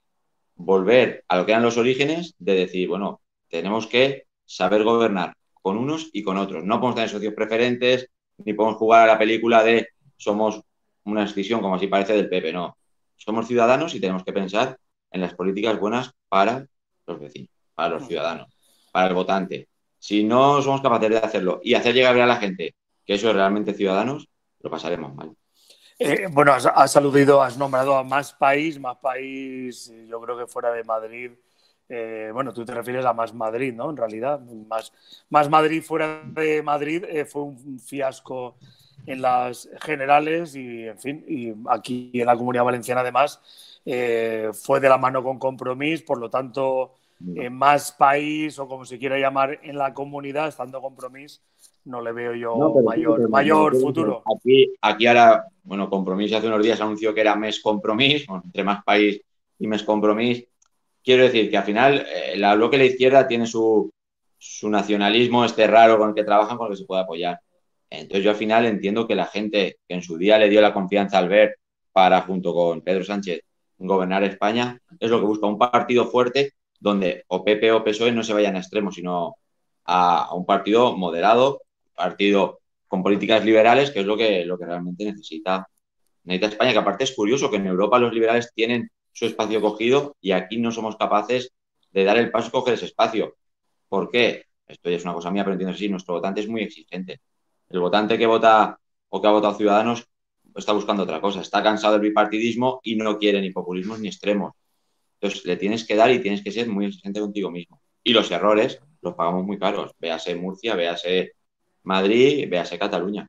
volver 0.55 1.23
a 1.29 1.38
lo 1.38 1.45
que 1.45 1.53
eran 1.53 1.63
los 1.63 1.77
orígenes 1.77 2.35
de 2.39 2.55
decir, 2.55 2.89
bueno, 2.89 3.21
tenemos 3.47 3.88
que 3.88 4.25
saber 4.43 4.83
gobernar 4.83 5.33
con 5.53 5.77
unos 5.77 6.09
y 6.11 6.23
con 6.23 6.35
otros. 6.35 6.65
No 6.65 6.81
podemos 6.81 6.95
tener 6.95 7.09
socios 7.09 7.33
preferentes, 7.33 8.09
ni 8.43 8.51
podemos 8.51 8.77
jugar 8.77 9.03
a 9.07 9.13
la 9.13 9.17
película 9.17 9.63
de 9.63 9.88
somos 10.17 10.66
una 11.12 11.25
decisión 11.25 11.62
como 11.62 11.75
así 11.75 11.88
parece 11.88 12.13
del 12.13 12.30
PP, 12.30 12.54
no. 12.54 12.77
Somos 13.15 13.48
ciudadanos 13.48 13.94
y 13.95 14.00
tenemos 14.00 14.24
que 14.24 14.33
pensar 14.33 14.77
en 15.12 15.21
las 15.21 15.33
políticas 15.33 15.80
buenas 15.80 16.12
para 16.30 16.68
los 17.06 17.19
vecinos, 17.19 17.50
para 17.74 17.95
los 17.95 18.07
ciudadanos, 18.07 18.48
para 18.92 19.07
el 19.07 19.13
votante. 19.13 19.69
Si 20.00 20.24
no 20.24 20.62
somos 20.62 20.81
capaces 20.81 21.09
de 21.09 21.18
hacerlo 21.18 21.59
y 21.63 21.74
hacer 21.74 21.95
llegar 21.95 22.19
a 22.19 22.25
la 22.25 22.36
gente 22.38 22.75
que 23.06 23.13
eso 23.13 23.30
es 23.30 23.36
realmente 23.36 23.74
ciudadanos, 23.74 24.27
lo 24.59 24.69
pasaremos 24.69 25.15
mal. 25.15 25.33
Eh, 26.00 26.27
bueno, 26.30 26.54
has, 26.54 26.95
aludido, 26.95 27.42
has 27.42 27.57
nombrado 27.57 27.95
a 27.95 28.03
más 28.03 28.33
país, 28.33 28.80
más 28.80 28.98
país, 28.98 29.92
yo 30.07 30.21
creo 30.21 30.38
que 30.38 30.45
fuera 30.45 30.71
de 30.71 30.83
Madrid. 30.83 31.31
Eh, 31.89 32.30
bueno, 32.33 32.53
tú 32.53 32.65
te 32.65 32.74
refieres 32.74 33.06
a 33.06 33.13
más 33.13 33.33
Madrid, 33.33 33.74
¿no? 33.74 33.89
En 33.89 33.98
realidad, 33.98 34.39
más, 34.42 34.94
más 35.30 35.50
Madrid 35.50 35.81
fuera 35.81 36.21
de 36.25 36.62
Madrid 36.62 37.03
eh, 37.06 37.25
fue 37.25 37.44
un 37.44 37.80
fiasco 37.80 38.57
en 39.05 39.21
las 39.21 39.69
generales 39.81 40.55
y, 40.55 40.88
en 40.88 40.97
fin, 40.97 41.25
y 41.27 41.53
aquí 41.69 42.11
en 42.13 42.25
la 42.25 42.35
Comunidad 42.35 42.65
Valenciana 42.65 43.01
además 43.01 43.41
eh, 43.85 44.49
fue 44.53 44.79
de 44.79 44.89
la 44.89 44.97
mano 44.97 45.23
con 45.23 45.39
compromiso, 45.39 46.03
por 46.05 46.19
lo 46.19 46.29
tanto, 46.29 46.94
en 47.35 47.53
más 47.53 47.91
país 47.94 48.59
o 48.59 48.67
como 48.67 48.85
se 48.85 48.99
quiera 48.99 49.17
llamar 49.17 49.59
en 49.63 49.77
la 49.77 49.94
comunidad, 49.94 50.47
estando 50.47 50.81
compromiso, 50.81 51.41
no 51.85 52.01
le 52.01 52.11
veo 52.11 52.35
yo 52.35 52.75
mayor, 52.83 53.29
mayor 53.29 53.75
futuro. 53.79 54.23
Aquí, 54.35 54.73
aquí 54.81 55.07
ahora, 55.07 55.45
bueno, 55.63 55.89
compromiso 55.89 56.38
hace 56.38 56.47
unos 56.47 56.61
días 56.61 56.81
anunció 56.81 57.13
que 57.13 57.21
era 57.21 57.35
mes 57.35 57.61
compromiso, 57.61 58.41
entre 58.43 58.63
más 58.63 58.83
país 58.83 59.21
y 59.57 59.67
mes 59.67 59.83
compromiso. 59.83 60.43
Quiero 61.03 61.23
decir 61.23 61.50
que 61.50 61.57
al 61.57 61.63
final 61.63 62.05
eh, 62.13 62.38
la 62.38 62.55
bloque 62.55 62.77
de 62.77 62.83
la 62.83 62.89
izquierda 62.89 63.27
tiene 63.27 63.47
su, 63.47 63.89
su 64.38 64.69
nacionalismo 64.69 65.45
este 65.45 65.65
raro 65.65 65.97
con 65.97 66.09
el 66.09 66.15
que 66.15 66.25
trabajan, 66.25 66.57
con 66.57 66.67
el 66.67 66.73
que 66.73 66.79
se 66.81 66.85
puede 66.85 67.01
apoyar. 67.01 67.39
Entonces 67.89 68.24
yo 68.24 68.31
al 68.31 68.36
final 68.36 68.66
entiendo 68.66 69.07
que 69.07 69.16
la 69.16 69.25
gente 69.25 69.78
que 69.88 69.95
en 69.95 70.01
su 70.01 70.18
día 70.18 70.38
le 70.38 70.50
dio 70.50 70.62
la 70.62 70.74
confianza 70.74 71.17
al 71.17 71.29
ver 71.29 71.58
para, 71.91 72.22
junto 72.22 72.53
con 72.53 72.82
Pedro 72.82 73.03
Sánchez, 73.03 73.41
gobernar 73.77 74.24
España, 74.24 74.79
es 75.00 75.10
lo 75.10 75.20
que 75.20 75.25
busca 75.25 75.48
un 75.48 75.58
partido 75.58 76.08
fuerte 76.08 76.53
donde 76.79 77.24
o 77.27 77.44
PP 77.44 77.72
o 77.72 77.84
PSOE 77.84 78.12
no 78.12 78.24
se 78.24 78.34
vayan 78.34 78.56
a 78.56 78.60
extremos, 78.60 78.96
sino 78.96 79.36
a, 79.86 80.34
un 80.36 80.46
partido 80.46 80.96
moderado, 80.96 81.62
partido 81.96 82.60
con 82.88 83.03
políticas 83.03 83.44
liberales, 83.44 83.91
que 83.91 84.01
es 84.01 84.06
lo 84.06 84.17
que, 84.17 84.46
lo 84.46 84.58
que 84.58 84.65
realmente 84.65 85.06
necesita, 85.06 85.67
necesita 86.24 86.48
España, 86.48 86.72
que 86.74 86.79
aparte 86.79 87.03
es 87.03 87.15
curioso 87.15 87.50
que 87.50 87.58
en 87.58 87.67
Europa 87.67 88.00
los 88.00 88.13
liberales 88.13 88.51
tienen 88.53 88.89
su 89.12 89.25
espacio 89.25 89.62
cogido 89.62 90.15
y 90.22 90.32
aquí 90.32 90.58
no 90.58 90.72
somos 90.72 90.96
capaces 90.98 91.51
de 91.91 92.03
dar 92.03 92.17
el 92.17 92.32
paso 92.32 92.50
y 92.50 92.51
coger 92.51 92.75
ese 92.75 92.86
espacio. 92.86 93.36
¿Por 93.89 94.12
qué? 94.12 94.46
Esto 94.67 94.89
ya 94.89 94.98
es 94.98 95.03
una 95.03 95.13
cosa 95.13 95.32
mía, 95.32 95.44
pero 95.44 95.53
entiendo 95.53 95.74
así, 95.74 95.89
nuestro 95.89 96.15
votante 96.15 96.41
es 96.41 96.48
muy 96.48 96.62
exigente. 96.62 97.22
El 97.69 97.79
votante 97.79 98.17
que 98.17 98.25
vota 98.25 98.79
o 99.09 99.21
que 99.21 99.27
ha 99.27 99.31
votado 99.31 99.55
Ciudadanos 99.55 100.07
está 100.55 100.74
buscando 100.74 101.03
otra 101.03 101.21
cosa, 101.21 101.41
está 101.41 101.62
cansado 101.62 101.93
del 101.93 102.09
bipartidismo 102.09 102.79
y 102.83 102.95
no 102.95 103.17
quiere 103.17 103.41
ni 103.41 103.51
populismos 103.51 104.00
ni 104.00 104.07
extremos. 104.07 104.53
Entonces 105.19 105.45
le 105.45 105.57
tienes 105.57 105.86
que 105.86 105.95
dar 105.95 106.12
y 106.12 106.19
tienes 106.19 106.43
que 106.43 106.51
ser 106.51 106.67
muy 106.67 106.86
exigente 106.86 107.19
contigo 107.19 107.51
mismo. 107.51 107.81
Y 108.03 108.13
los 108.13 108.29
errores 108.31 108.79
los 109.01 109.15
pagamos 109.15 109.45
muy 109.45 109.57
caros. 109.57 109.91
Véase 110.00 110.36
Murcia, 110.36 110.75
véase 110.75 111.33
Madrid, 111.83 112.47
véase 112.50 112.77
Cataluña. 112.77 113.27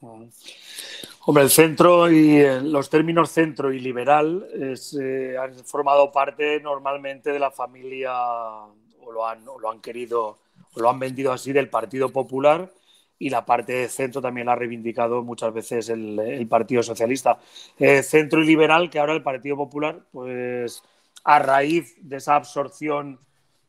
Hombre, 0.00 1.42
el 1.42 1.50
centro 1.50 2.10
y 2.10 2.36
eh, 2.36 2.60
los 2.60 2.88
términos 2.88 3.30
centro 3.30 3.72
y 3.72 3.80
liberal 3.80 4.46
eh, 4.54 5.36
han 5.40 5.54
formado 5.64 6.12
parte 6.12 6.60
normalmente 6.60 7.32
de 7.32 7.38
la 7.38 7.50
familia, 7.50 8.12
o 8.14 9.12
lo 9.12 9.26
han, 9.26 9.46
o 9.48 9.58
lo 9.58 9.70
han 9.70 9.80
querido, 9.80 10.38
o 10.74 10.80
lo 10.80 10.88
han 10.88 11.00
vendido 11.00 11.32
así, 11.32 11.52
del 11.52 11.68
Partido 11.68 12.10
Popular 12.10 12.70
y 13.18 13.30
la 13.30 13.44
parte 13.44 13.72
de 13.72 13.88
centro 13.88 14.20
también 14.20 14.46
la 14.46 14.52
ha 14.52 14.56
reivindicado 14.56 15.22
muchas 15.22 15.52
veces 15.52 15.88
el, 15.88 16.46
Partido 16.48 16.82
Socialista. 16.82 17.38
Eh, 17.78 18.02
centro 18.02 18.42
y 18.42 18.46
liberal, 18.46 18.90
que 18.90 18.98
ahora 18.98 19.14
el 19.14 19.22
Partido 19.22 19.56
Popular, 19.56 20.00
pues 20.12 20.82
a 21.24 21.38
raíz 21.38 21.96
de 22.00 22.16
esa 22.16 22.36
absorción 22.36 23.18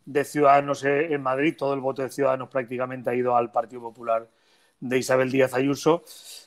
de 0.05 0.23
Ciudadanos 0.23 0.83
en 0.85 1.21
Madrid, 1.21 1.55
todo 1.57 1.73
el 1.73 1.81
voto 1.81 2.01
de 2.01 2.09
Ciudadanos 2.09 2.49
prácticamente 2.49 3.09
ha 3.09 3.15
ido 3.15 3.35
al 3.35 3.51
Partido 3.51 3.81
Popular 3.81 4.27
de 4.79 4.97
Isabel 4.97 5.31
Díaz 5.31 5.53
Ayuso, 5.53 6.03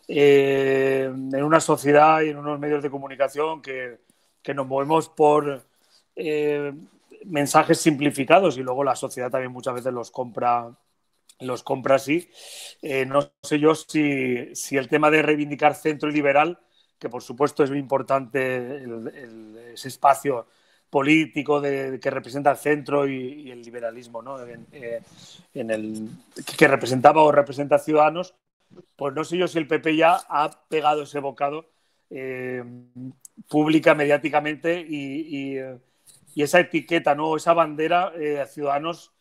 eh, 0.09 1.05
en 1.07 1.45
una 1.45 1.61
sociedad 1.61 2.23
y 2.23 2.31
en 2.31 2.39
unos 2.39 2.59
medios 2.59 2.83
de 2.83 2.91
comunicación 2.91 3.61
que, 3.61 3.99
nos 4.55 4.67
movemos 4.67 5.09
por 5.09 5.63
eh, 6.17 6.73
mensajes 7.25 7.81
simplificados 7.81 8.57
y 8.59 8.63
luego 8.63 8.83
la 8.83 8.97
sociedad 8.97 9.31
también 9.31 9.53
muchas 9.53 9.75
veces 9.75 9.93
los 9.93 10.11
compra 10.11 10.73
los 11.41 11.63
compra 11.63 11.97
así. 11.97 12.31
Eh, 12.83 13.07
no 13.07 13.33
sé 13.43 13.59
yo 13.59 13.75
si, 13.75 14.77
el 14.77 14.89
tema 14.89 15.11
de 15.11 15.23
reivindicar 15.23 15.75
centro 15.75 16.09
y 16.11 16.13
liberal 16.13 16.59
que 16.99 17.09
por 17.09 17.23
supuesto 17.23 17.65
es 17.65 17.71
muy 17.71 17.79
importante 17.79 18.85
ese 19.73 19.89
espacio 19.89 20.47
político 20.91 21.59
de, 21.59 21.99
que 21.99 22.11
representa 22.11 22.51
el 22.51 22.59
centro 22.59 23.09
y, 23.09 23.51
el 23.51 23.63
liberalismo, 23.63 24.21
¿no? 24.21 24.39
Eh, 24.45 25.01
en, 25.55 25.71
el, 25.71 26.11
que 26.59 26.69
representaba 26.69 27.23
o 27.23 27.33
representa 27.33 27.77
a 27.77 27.79
Ciudadanos, 27.79 28.35
pues 28.97 29.15
no 29.15 29.25
sé 29.25 29.39
yo 29.39 29.49
si 29.49 29.57
el 29.57 29.67
PP 29.67 29.97
ya 29.97 30.21
ha 30.29 30.51
pegado 30.69 31.05
ese 31.05 31.21
bocado 31.21 31.71
eh, 32.11 32.63
pública, 33.49 33.95
mediáticamente 33.95 34.85
y, 34.87 35.57
esa 36.37 36.61
etiqueta, 36.61 37.15
¿no? 37.15 37.37
esa 37.37 37.55
bandera 37.55 38.13
a 38.43 38.47
Ciudadanos 38.47 39.13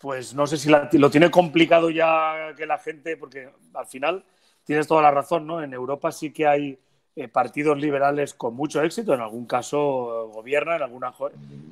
pues 0.00 0.34
no 0.34 0.46
sé 0.46 0.58
si 0.58 0.68
lo 0.98 1.10
tiene 1.10 1.30
complicado 1.30 1.90
ya 1.90 2.54
que 2.56 2.66
la 2.66 2.78
gente, 2.78 3.16
porque 3.16 3.50
al 3.74 3.86
final 3.86 4.24
tienes 4.64 4.86
toda 4.86 5.02
la 5.02 5.10
razón, 5.10 5.46
¿no? 5.46 5.62
En 5.62 5.72
Europa 5.72 6.12
sí 6.12 6.32
que 6.32 6.46
hay 6.46 6.78
eh, 7.14 7.28
partidos 7.28 7.78
liberales 7.78 8.34
con 8.34 8.54
mucho 8.54 8.82
éxito, 8.82 9.14
en 9.14 9.20
algún 9.20 9.46
caso 9.46 10.30
gobiernan, 10.34 10.76
en 10.76 10.82
alguna. 10.82 11.14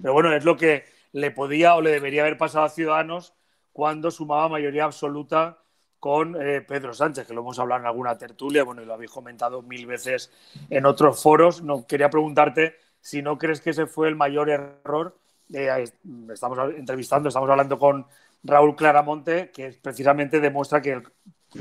Pero 0.00 0.14
bueno, 0.14 0.33
es 0.33 0.45
lo 0.45 0.57
que 0.57 0.85
le 1.12 1.31
podía 1.31 1.75
o 1.75 1.83
le 1.83 1.90
debería 1.90 2.23
haber 2.23 2.38
pasado 2.38 2.64
a 2.64 2.71
Ciudadanos 2.71 3.35
cuando 3.73 4.11
sumaba 4.11 4.49
mayoría 4.49 4.85
absoluta 4.85 5.59
con 6.00 6.40
eh, 6.40 6.61
Pedro 6.61 6.95
Sánchez, 6.95 7.26
que 7.26 7.35
lo 7.35 7.40
hemos 7.40 7.59
hablado 7.59 7.81
en 7.81 7.87
alguna 7.87 8.16
tertulia, 8.16 8.62
bueno, 8.62 8.83
y 8.83 8.85
lo 8.85 8.95
habéis 8.95 9.11
comentado 9.11 9.62
mil 9.62 9.87
veces 9.87 10.31
en 10.71 10.87
otros 10.87 11.23
foros. 11.23 11.62
No, 11.62 11.87
quería 11.87 12.11
preguntarte 12.11 12.76
si 13.00 13.21
no 13.21 13.37
crees 13.37 13.61
que 13.61 13.71
ese 13.71 13.87
fue 13.87 14.09
el 14.09 14.16
mayor 14.16 14.49
error. 14.50 15.16
Eh, 15.52 15.84
estamos 16.32 16.58
entrevistando, 16.76 17.28
estamos 17.28 17.48
hablando 17.50 17.78
con 17.78 18.06
Raúl 18.42 18.76
Claramonte, 18.76 19.50
que 19.50 19.78
precisamente 19.80 20.40
demuestra 20.40 20.80
que 20.80 21.02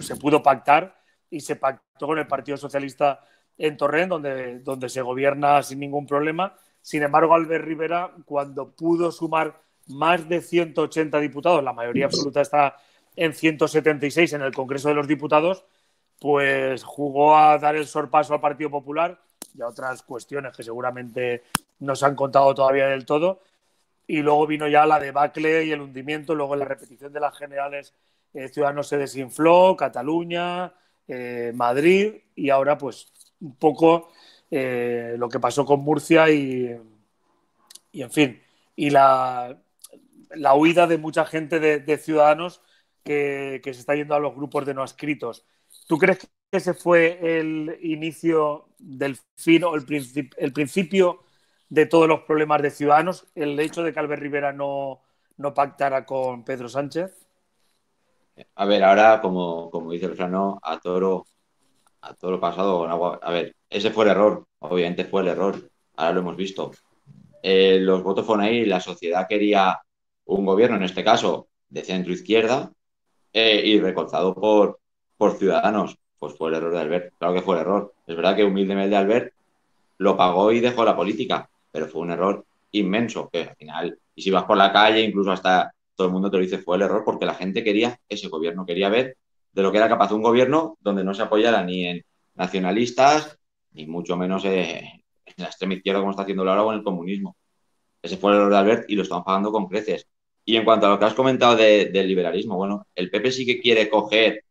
se 0.02 0.16
pudo 0.16 0.42
pactar 0.42 0.96
y 1.30 1.40
se 1.40 1.56
pactó 1.56 2.08
con 2.08 2.20
el 2.20 2.28
Partido 2.28 2.58
Socialista 2.58 3.22
en 3.58 3.78
Torrent, 3.78 4.10
donde, 4.10 4.60
donde 4.60 4.90
se 4.90 5.02
gobierna 5.02 5.62
sin 5.64 5.80
ningún 5.80 6.06
problema. 6.06 6.56
Sin 6.82 7.04
embargo, 7.04 7.34
Albert 7.34 7.66
Rivera, 7.66 8.12
cuando 8.26 8.72
pudo 8.72 9.12
sumar 9.12 9.62
más 9.88 10.28
de 10.28 10.42
180 10.42 11.20
diputados, 11.20 11.64
la 11.64 11.74
mayoría 11.74 12.06
absoluta 12.06 12.42
está 12.42 12.78
en 13.16 13.34
176 13.34 14.34
en 14.34 14.42
el 14.42 14.54
Congreso 14.54 14.90
de 14.90 14.96
los 14.96 15.08
Diputados, 15.08 15.66
pues 16.20 16.84
jugó 16.84 17.38
a 17.38 17.58
dar 17.58 17.76
el 17.76 17.86
sorpaso 17.86 18.34
al 18.34 18.42
Partido 18.42 18.70
Popular 18.70 19.20
y 19.56 19.62
a 19.62 19.68
otras 19.68 20.02
cuestiones 20.04 20.56
que 20.56 20.64
seguramente 20.64 21.44
no 21.80 21.96
se 21.96 22.06
han 22.06 22.16
contado 22.16 22.54
todavía 22.56 22.88
del 22.88 23.06
todo. 23.06 23.42
Y 24.08 24.22
luego 24.22 24.48
vino 24.48 24.68
ya 24.68 24.86
la 24.86 25.00
debacle 25.00 25.66
y 25.66 25.72
el 25.72 25.82
hundimiento, 25.82 26.36
luego 26.36 26.56
la 26.56 26.66
repetición 26.66 27.14
de 27.14 27.20
las 27.20 27.38
generales, 27.38 27.94
eh, 28.34 28.48
Ciudadanos 28.50 28.88
se 28.88 28.98
desinfló, 28.98 29.76
Cataluña, 29.78 30.74
eh, 31.08 31.52
Madrid 31.56 32.16
y 32.36 32.50
ahora 32.50 32.78
pues 32.78 33.12
un 33.42 33.56
poco 33.56 34.12
eh, 34.50 35.16
lo 35.18 35.30
que 35.30 35.40
pasó 35.40 35.66
con 35.66 35.82
Murcia 35.82 36.30
y, 36.30 36.76
y 37.92 38.02
en 38.02 38.12
fin, 38.12 38.42
y 38.76 38.90
la, 38.90 39.62
la, 40.32 40.54
huida 40.56 40.88
de 40.88 40.98
mucha 40.98 41.26
gente 41.26 41.60
de, 41.60 41.98
ciudadanos 41.98 42.62
que, 43.04 43.62
se 43.64 43.72
está 43.72 43.96
yendo 43.96 44.16
a 44.16 44.20
los 44.20 44.36
grupos 44.36 44.66
de 44.66 44.74
no 44.74 44.84
escritos. 44.84 45.46
¿Tú 45.88 45.98
crees 45.98 46.20
que 46.20 46.28
ese 46.52 46.74
fue 46.74 47.20
el 47.40 47.78
inicio 47.82 48.70
del 48.80 49.18
fin 49.36 49.64
o 49.64 49.76
el, 49.76 49.86
el 50.38 50.54
principio 50.54 51.24
de 51.74 51.88
todos 51.88 52.08
los 52.08 52.22
problemas 52.22 52.62
de 52.62 52.70
ciudadanos 52.70 53.26
el 53.34 53.60
hecho 53.60 53.82
de 53.82 53.92
que 53.92 54.00
Albert 54.00 54.22
Rivera 54.22 54.54
no, 54.54 55.02
pactara 55.56 56.06
con 56.06 56.44
Pedro 56.44 56.70
Sánchez? 56.70 57.26
A 58.54 58.66
ver, 58.66 58.84
ahora, 58.84 59.20
como, 59.20 59.72
como 59.72 59.92
dice 59.92 60.06
el 60.06 60.14
Frano, 60.16 60.60
a 60.62 60.80
toro, 60.80 61.26
a 62.02 62.14
toro 62.14 62.40
pasado 62.40 62.78
con 62.78 62.92
agua. 62.92 63.20
A 63.24 63.32
ver, 63.32 63.56
ese 63.72 63.90
fue 63.90 64.06
el 64.06 64.12
error, 64.12 64.46
obviamente 64.60 65.06
fue 65.06 65.24
el 65.24 65.30
error, 65.30 65.68
ahora 65.96 66.14
lo 66.14 66.20
hemos 66.20 66.38
visto. 66.38 66.70
Eh, 67.42 67.80
los 67.80 68.04
votos 68.04 68.24
fueron 68.24 68.46
ahí, 68.46 68.66
la 68.66 68.80
sociedad 68.80 69.26
quería 69.28 69.80
un 70.26 70.46
gobierno, 70.46 70.76
en 70.76 70.84
este 70.84 71.04
caso, 71.04 71.48
de 71.70 71.84
centro-izquierda, 71.84 72.72
eh, 73.34 73.64
y 73.66 73.80
recolzado 73.80 74.36
por, 74.36 74.80
por 75.18 75.40
ciudadanos. 75.40 75.98
Pues 76.20 76.38
fue 76.38 76.50
el 76.50 76.56
error 76.56 76.72
de 76.72 76.82
Albert, 76.82 77.14
claro 77.18 77.34
que 77.34 77.42
fue 77.42 77.56
el 77.56 77.62
error. 77.62 77.96
Es 78.06 78.16
verdad 78.16 78.36
que 78.36 78.44
humildemente 78.44 78.96
Albert 78.96 79.34
lo 79.98 80.16
pagó 80.16 80.52
y 80.52 80.60
dejó 80.60 80.86
la 80.86 80.96
política, 80.96 81.50
pero 81.74 81.88
fue 81.88 82.02
un 82.02 82.12
error 82.12 82.46
inmenso, 82.72 83.30
que 83.30 83.42
al 83.42 83.56
final, 83.58 84.00
y 84.16 84.22
si 84.22 84.30
vas 84.30 84.44
por 84.44 84.56
la 84.56 84.72
calle, 84.72 85.02
incluso 85.02 85.32
hasta 85.32 85.74
todo 85.96 86.08
el 86.08 86.14
mundo 86.14 86.32
te 86.32 86.38
lo 86.38 86.44
dice, 86.44 86.60
fue 86.60 86.78
el 86.78 86.84
error 86.84 87.04
porque 87.04 87.26
la 87.26 87.34
gente 87.34 87.64
quería 87.64 88.00
ese 88.08 88.30
gobierno, 88.30 88.66
quería 88.66 88.90
ver 88.90 89.18
de 89.52 89.62
lo 89.62 89.72
que 89.72 89.80
era 89.80 89.90
capaz 89.90 90.12
un 90.12 90.22
gobierno 90.22 90.78
donde 90.80 91.04
no 91.04 91.14
se 91.14 91.24
apoyara 91.24 91.64
ni 91.64 91.86
en 91.86 92.06
nacionalistas, 92.36 93.38
ni 93.72 93.88
mucho 93.88 94.16
menos 94.16 94.46
en 94.46 95.04
la 95.38 95.46
extrema 95.48 95.74
izquierda 95.74 96.00
como 96.00 96.12
está 96.12 96.24
haciendo 96.24 96.44
ahora 96.44 96.64
o 96.64 96.72
en 96.72 96.78
el 96.80 96.84
comunismo. 96.84 97.36
Ese 98.02 98.18
fue 98.18 98.32
el 98.32 98.38
error 98.38 98.52
de 98.52 98.58
Albert 98.58 98.90
y 98.90 98.96
lo 98.96 99.04
están 99.04 99.24
pagando 99.24 99.52
con 99.52 99.68
creces. 99.68 100.08
Y 100.46 100.56
en 100.56 100.66
cuanto 100.66 100.88
a 100.88 100.90
lo 100.90 101.00
que 101.00 101.06
has 101.06 101.14
comentado 101.14 101.56
del 101.56 102.08
liberalismo, 102.08 102.58
bueno, 102.58 102.88
el 102.96 103.10
PP 103.10 103.32
sí 103.32 103.46
que 103.46 103.62
quiere 103.62 103.90
coger 103.90 104.44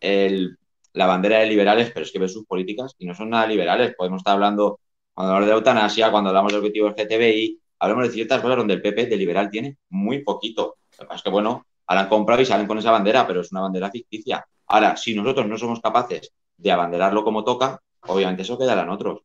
la 0.00 1.06
bandera 1.06 1.38
de 1.38 1.46
liberales, 1.46 1.92
pero 1.92 2.04
es 2.04 2.12
que 2.12 2.18
ve 2.18 2.28
sus 2.28 2.44
políticas 2.46 2.94
y 2.98 3.06
no 3.06 3.14
son 3.14 3.30
nada 3.30 3.46
liberales. 3.46 3.94
Podemos 3.96 4.20
estar 4.20 4.34
hablando, 4.34 4.80
cuando 5.20 5.34
hablamos 5.34 5.48
de 5.48 5.54
eutanasia, 5.54 6.10
cuando 6.10 6.30
hablamos 6.30 6.50
del 6.50 6.60
objetivo 6.60 6.90
del 6.90 7.06
GTBI, 7.06 7.60
hablamos 7.80 8.08
de 8.08 8.14
ciertas 8.14 8.40
cosas 8.40 8.56
donde 8.56 8.72
el 8.72 8.80
PP 8.80 9.04
de 9.04 9.16
liberal 9.18 9.50
tiene 9.50 9.76
muy 9.90 10.24
poquito. 10.24 10.76
Lo 10.92 10.98
que 10.98 11.04
pasa 11.04 11.16
es 11.16 11.22
que, 11.24 11.28
bueno, 11.28 11.66
ahora 11.88 12.00
han 12.00 12.08
comprado 12.08 12.40
y 12.40 12.46
salen 12.46 12.66
con 12.66 12.78
esa 12.78 12.90
bandera, 12.90 13.26
pero 13.26 13.42
es 13.42 13.52
una 13.52 13.60
bandera 13.60 13.90
ficticia. 13.90 14.42
Ahora, 14.68 14.96
si 14.96 15.14
nosotros 15.14 15.46
no 15.46 15.58
somos 15.58 15.82
capaces 15.82 16.32
de 16.56 16.72
abanderarlo 16.72 17.22
como 17.22 17.44
toca, 17.44 17.82
obviamente 18.06 18.44
eso 18.44 18.56
quedarán 18.56 18.88
otros. 18.88 19.20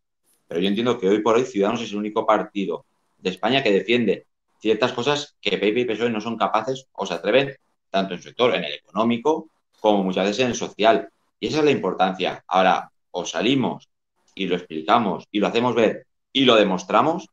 Pero 0.45 0.59
yo 0.59 0.67
entiendo 0.67 0.99
que 0.99 1.07
hoy 1.07 1.19
por 1.19 1.37
hoy 1.37 1.45
Ciudadanos 1.45 1.81
es 1.81 1.91
el 1.91 1.97
único 1.97 2.25
partido 2.25 2.85
de 3.17 3.29
España 3.29 3.63
que 3.63 3.71
defiende 3.71 4.27
ciertas 4.59 4.91
cosas 4.91 5.37
que 5.39 5.57
PP 5.57 5.79
y 5.79 5.85
PSOE 5.85 6.09
no 6.09 6.19
son 6.19 6.35
capaces 6.35 6.87
o 6.91 7.05
se 7.05 7.13
atreven, 7.13 7.55
tanto 7.89 8.15
en 8.15 8.21
su 8.21 8.27
sector, 8.27 8.53
en 8.53 8.65
el 8.65 8.73
económico, 8.73 9.47
como 9.79 10.03
muchas 10.03 10.25
veces 10.25 10.41
en 10.41 10.47
el 10.47 10.55
social. 10.55 11.07
Y 11.39 11.47
esa 11.47 11.59
es 11.59 11.63
la 11.63 11.71
importancia. 11.71 12.43
Ahora, 12.49 12.91
o 13.11 13.25
salimos 13.25 13.87
y 14.35 14.47
lo 14.47 14.55
explicamos 14.55 15.25
y 15.31 15.39
lo 15.39 15.47
hacemos 15.47 15.73
ver 15.73 16.05
y 16.31 16.43
lo 16.45 16.55
demostramos, 16.55 17.29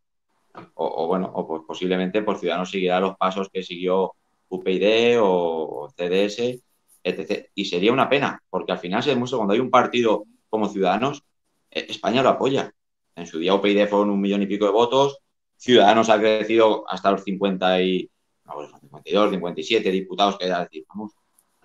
o, 0.74 1.06
bueno, 1.08 1.30
o 1.34 1.46
pues 1.46 1.62
posiblemente 1.66 2.22
por 2.22 2.38
Ciudadanos 2.38 2.70
seguirá 2.70 3.00
los 3.00 3.16
pasos 3.16 3.48
que 3.52 3.62
siguió 3.62 4.12
UPyD 4.48 5.18
o 5.20 5.90
CDS, 5.96 6.62
etc. 7.02 7.48
Y 7.54 7.64
sería 7.64 7.92
una 7.92 8.08
pena, 8.08 8.40
porque 8.48 8.72
al 8.72 8.78
final 8.78 9.02
se 9.02 9.10
demuestra 9.10 9.38
cuando 9.38 9.54
hay 9.54 9.60
un 9.60 9.70
partido 9.70 10.24
como 10.48 10.68
Ciudadanos, 10.68 11.24
eh, 11.70 11.86
España 11.88 12.22
lo 12.22 12.28
apoya. 12.28 12.72
En 13.16 13.26
su 13.26 13.38
día 13.40 13.54
UPyD 13.54 13.88
fueron 13.88 14.10
un 14.10 14.20
millón 14.20 14.42
y 14.42 14.46
pico 14.46 14.66
de 14.66 14.72
votos, 14.72 15.18
Ciudadanos 15.56 16.08
ha 16.08 16.18
crecido 16.18 16.84
hasta 16.88 17.10
los 17.10 17.24
50 17.24 17.82
y, 17.82 18.10
no, 18.44 18.78
52, 18.80 19.30
57 19.30 19.90
diputados, 19.90 20.38
que 20.38 20.46
era 20.46 20.60
decir, 20.60 20.84
vamos, 20.88 21.12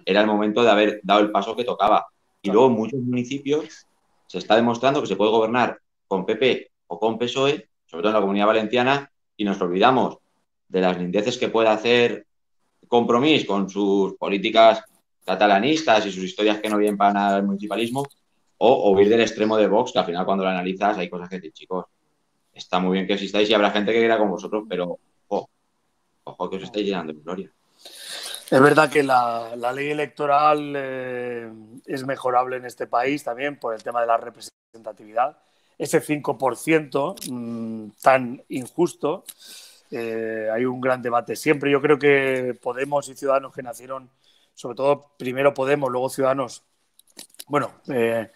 era 0.06 0.22
el 0.22 0.28
momento 0.28 0.64
de 0.64 0.70
haber 0.70 1.00
dado 1.04 1.20
el 1.22 1.32
paso 1.32 1.56
que 1.56 1.64
tocaba. 1.64 2.06
Y 2.42 2.52
luego 2.52 2.70
muchos 2.70 3.00
municipios 3.00 3.88
se 4.28 4.38
está 4.38 4.56
demostrando 4.56 5.02
que 5.02 5.08
se 5.08 5.16
puede 5.16 5.32
gobernar 5.32 5.80
con 6.08 6.26
PP 6.26 6.72
o 6.88 7.00
con 7.00 7.18
PSOE 7.18 7.70
sobre 7.88 8.02
todo 8.02 8.10
en 8.10 8.16
la 8.16 8.22
comunidad 8.22 8.48
valenciana, 8.48 9.12
y 9.36 9.46
nos 9.46 9.60
olvidamos 9.62 10.18
de 10.68 10.82
las 10.82 10.98
lindeces 10.98 11.38
que 11.38 11.50
puede 11.50 11.70
hacer 11.70 12.26
Compromís 12.88 13.46
con 13.46 13.70
sus 13.70 14.14
políticas 14.14 14.82
catalanistas 15.26 16.06
y 16.06 16.12
sus 16.12 16.24
historias 16.24 16.62
que 16.62 16.70
no 16.70 16.78
vienen 16.78 16.96
para 16.96 17.12
nada 17.12 17.38
el 17.38 17.44
municipalismo, 17.44 18.06
o, 18.60 18.92
huir 18.92 19.10
del 19.10 19.22
extremo 19.22 19.58
de 19.58 19.68
Vox, 19.68 19.92
que 19.92 20.00
al 20.00 20.06
final 20.06 20.26
cuando 20.26 20.46
lo 20.46 20.50
analizas 20.50 20.98
hay 20.98 21.10
cosas 21.10 21.28
que 21.28 21.36
decir, 21.36 21.52
chicos, 21.52 21.86
está 22.54 22.80
muy 22.80 22.94
bien 22.94 23.06
que 23.06 23.14
existáis 23.14 23.50
y 23.50 23.54
habrá 23.54 23.72
gente 23.72 23.92
que 23.92 24.00
quiera 24.00 24.18
con 24.18 24.30
vosotros, 24.30 24.64
pero 24.70 24.98
ojo, 25.28 25.50
ojo 26.24 26.50
que 26.50 26.56
os 26.56 26.64
estáis 26.64 26.86
llenando 26.86 27.12
de 27.12 27.20
gloria. 27.20 27.52
Es 28.50 28.62
verdad 28.62 28.90
que 28.90 29.04
la, 29.04 29.56
ley 29.76 29.90
electoral 29.90 30.74
eh, 30.74 31.52
es 31.86 32.06
mejorable 32.06 32.56
en 32.56 32.66
este 32.66 32.88
país 32.88 33.22
también 33.22 33.60
por 33.60 33.74
el 33.74 33.84
tema 33.84 34.00
de 34.00 34.08
la 34.08 34.16
representatividad 34.16 35.38
ese 35.78 36.02
5% 36.02 37.30
mm, 37.30 37.90
tan 38.02 38.42
injusto. 38.48 39.26
Eh, 39.92 40.50
hay 40.52 40.64
un 40.64 40.80
gran 40.80 41.02
debate 41.02 41.36
siempre. 41.36 41.70
Yo 41.70 41.82
creo 41.82 42.00
que 42.00 42.58
Podemos 42.62 43.10
y 43.10 43.16
Ciudadanos 43.16 43.54
que 43.54 43.62
nacieron, 43.62 44.10
sobre 44.54 44.76
todo 44.78 45.12
primero 45.18 45.54
Podemos, 45.54 45.92
luego 45.92 46.10
Ciudadanos, 46.10 46.64
bueno, 47.48 47.82
eh, 47.90 48.30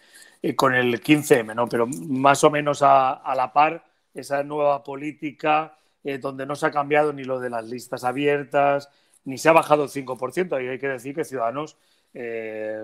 con 0.54 0.74
el 0.74 1.02
15M, 1.02 1.54
¿no? 1.54 1.66
pero 1.68 1.86
más 1.86 2.44
o 2.44 2.50
menos 2.50 2.82
a, 2.82 3.32
la 3.34 3.52
par, 3.52 3.82
esa 4.12 4.42
nueva 4.42 4.84
política 4.84 5.76
donde 6.20 6.46
no 6.46 6.56
se 6.56 6.66
ha 6.66 6.70
cambiado 6.70 7.12
ni 7.12 7.24
lo 7.24 7.38
de 7.38 7.48
las 7.48 7.64
listas 7.64 8.02
abiertas, 8.04 8.88
ni 9.24 9.38
se 9.38 9.48
ha 9.48 9.52
bajado 9.52 9.84
el 9.84 9.90
5%. 9.90 10.62
Y 10.62 10.68
hay 10.68 10.78
que 10.78 10.88
decir 10.88 11.14
que 11.14 11.24
Ciudadanos 11.24 11.76
eh, 12.14 12.82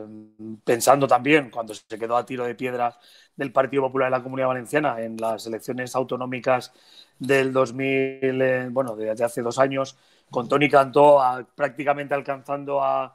pensando 0.64 1.07
también 1.07 1.50
cuando 1.50 1.75
se 1.75 1.99
quedó 1.99 2.16
a 2.16 2.25
tiro 2.25 2.47
de 2.47 2.54
piedra 2.54 2.97
del 3.37 3.52
Partido 3.52 3.83
Popular 3.83 4.11
de 4.11 4.16
la 4.16 4.23
Comunidad 4.23 4.49
Valenciana 4.49 5.00
en 5.02 5.18
las 5.18 5.47
elecciones 5.47 5.95
autonómicas 5.95 6.73
del 7.18 7.52
2000, 7.52 8.42
eh, 8.42 8.68
bueno, 8.71 8.97
desde 8.97 9.25
hace 9.25 9.42
dos 9.42 9.59
años, 9.59 9.99
con 10.30 10.49
Tony 10.49 10.68
Cantó 10.71 11.21
prácticamente 11.54 12.14
alcanzando 12.14 12.83
a, 12.83 13.14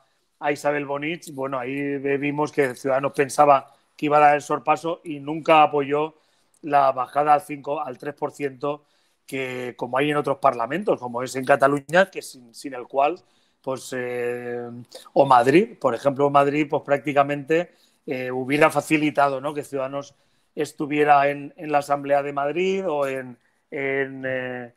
Isabel 0.51 0.85
Bonich, 0.85 1.33
bueno, 1.33 1.57
ahí 1.57 1.97
vimos 2.17 2.51
que 2.51 2.75
Ciudadanos 2.75 3.13
pensaba 3.13 3.71
que 3.95 4.07
iba 4.07 4.17
a 4.17 4.19
dar 4.19 4.35
el 4.35 4.41
sorpaso 4.41 4.99
y 5.05 5.21
nunca 5.21 5.63
apoyó 5.63 6.15
la 6.63 6.91
bajada 6.91 7.33
al 7.33 7.41
5 7.41 7.79
al 7.79 7.97
3% 7.97 8.81
que 9.25 9.75
como 9.77 9.97
hay 9.97 10.11
en 10.11 10.17
otros 10.17 10.37
parlamentos, 10.37 10.99
como 10.99 11.23
es 11.23 11.35
en 11.35 11.45
Cataluña, 11.45 12.09
que 12.11 12.21
sin, 12.21 12.73
el 12.73 12.87
cual, 12.87 13.19
pues, 13.61 13.93
eh, 13.95 14.69
o 15.13 15.25
Madrid, 15.25 15.77
por 15.79 15.95
ejemplo, 15.95 16.29
Madrid, 16.29 16.67
pues 16.69 16.83
prácticamente 16.83 17.71
eh, 18.05 18.31
hubiera 18.31 18.69
facilitado 18.69 19.39
¿no? 19.39 19.53
que 19.53 19.63
Ciudadanos 19.63 20.15
estuviera 20.55 21.29
en, 21.29 21.53
en, 21.57 21.71
la 21.71 21.79
Asamblea 21.79 22.21
de 22.21 22.33
Madrid 22.33 22.83
o 22.87 23.07
en, 23.07 23.37
en, 23.71 24.23
eh, 24.25 24.73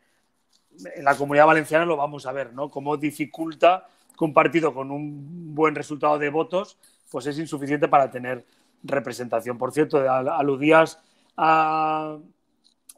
en, 0.95 1.03
la 1.03 1.15
Comunidad 1.15 1.45
Valenciana, 1.45 1.85
lo 1.85 1.97
vamos 1.97 2.25
a 2.25 2.31
ver, 2.31 2.53
¿no? 2.53 2.69
Cómo 2.69 2.97
dificulta 2.97 3.87
que 4.17 4.25
un 4.25 4.33
partido 4.33 4.73
con 4.73 4.91
un 4.91 5.53
buen 5.53 5.75
resultado 5.75 6.17
de 6.17 6.29
votos, 6.29 6.77
pues 7.11 7.27
es 7.27 7.37
insuficiente 7.37 7.87
para 7.87 8.09
tener 8.09 8.45
representación. 8.83 9.57
Por 9.57 9.71
cierto, 9.71 9.99
aludías 10.09 10.99
a, 11.35 12.17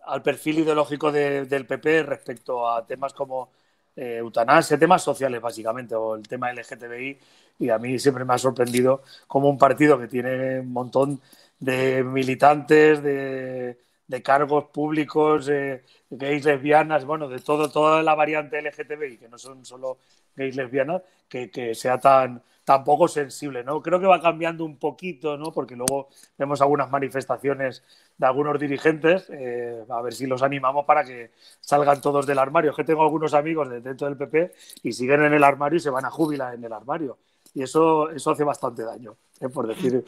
al 0.10 0.22
perfil 0.22 0.60
ideológico 0.60 1.12
de, 1.12 1.46
del 1.46 1.66
PP 1.66 2.04
respecto 2.04 2.70
a 2.70 2.86
temas 2.86 3.14
como 3.14 3.50
eh, 3.96 4.18
eutanasia, 4.18 4.78
temas 4.78 5.04
sociales 5.04 5.42
básicamente, 5.42 5.96
o 5.96 6.16
el 6.16 6.28
tema 6.28 6.52
LGTBI, 6.52 7.20
y 7.60 7.70
a 7.70 7.78
mí 7.78 8.00
siempre 8.00 8.26
me 8.26 8.34
ha 8.34 8.38
sorprendido 8.38 9.04
como 9.28 9.50
un 9.50 9.58
partido 9.58 10.00
que 10.00 10.08
tiene 10.08 10.60
un 10.62 10.72
montón 10.72 11.22
de 11.60 12.04
militantes, 12.04 13.04
de, 13.04 13.78
cargos 14.24 14.66
públicos, 14.66 15.48
eh, 15.50 15.84
gays, 16.10 16.46
lesbianas, 16.46 17.06
bueno, 17.06 17.28
de 17.30 17.40
todo, 17.40 17.70
toda 17.70 18.02
la 18.02 18.16
variante 18.16 18.60
LGTBI, 18.60 19.18
que 19.18 19.30
no 19.30 19.38
son 19.38 19.66
solo 19.66 19.98
gays, 20.36 20.56
lesbianas, 20.56 21.02
que, 21.28 21.52
que 21.52 21.76
sea 21.76 22.00
tan, 22.00 22.42
tan 22.70 22.84
poco 22.84 23.08
sensible, 23.08 23.64
¿no? 23.64 23.82
Creo 23.82 24.00
que 24.00 24.06
va 24.06 24.22
cambiando 24.22 24.64
un 24.64 24.78
poquito, 24.78 25.36
¿no? 25.38 25.52
Porque 25.52 25.76
luego 25.76 26.10
vemos 26.38 26.62
algunas 26.62 26.92
manifestaciones 26.92 27.82
de 28.16 28.28
algunos 28.28 28.60
dirigentes, 28.60 29.28
eh, 29.32 29.84
a 29.90 30.00
ver 30.04 30.14
si 30.14 30.28
los 30.28 30.44
animamos 30.44 30.86
para 30.86 31.04
que 31.04 31.32
salgan 31.60 32.00
todos 32.00 32.28
del 32.28 32.38
armario. 32.38 32.70
Es 32.70 32.78
que 32.78 32.84
tengo 32.84 33.02
algunos 33.02 33.34
amigos 33.34 33.72
de 33.72 33.82
dentro 33.82 34.06
del 34.08 34.18
PP 34.18 34.54
y 34.84 34.94
siguen 34.94 35.24
en 35.24 35.34
el 35.34 35.44
armario 35.44 35.78
y 35.78 35.80
se 35.80 35.90
van 35.90 36.06
a 36.06 36.12
jubilar 36.12 36.54
en 36.54 36.64
el 36.64 36.72
armario. 36.72 37.18
Y 37.56 37.64
eso, 37.64 38.12
eso 38.12 38.30
hace 38.30 38.44
bastante 38.44 38.84
daño, 38.84 39.16
¿eh? 39.40 39.50
por 39.50 39.66
decir 39.66 40.06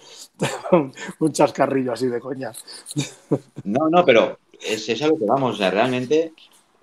un 1.19 1.31
chascarrillo 1.31 1.93
así 1.93 2.09
de 2.09 2.19
coña. 2.19 2.51
No, 3.63 3.89
no, 3.89 4.05
pero 4.05 4.37
es, 4.61 4.87
es 4.87 5.01
a 5.01 5.07
lo 5.07 5.17
que 5.17 5.25
vamos. 5.25 5.55
O 5.55 5.57
sea, 5.57 5.71
realmente 5.71 6.33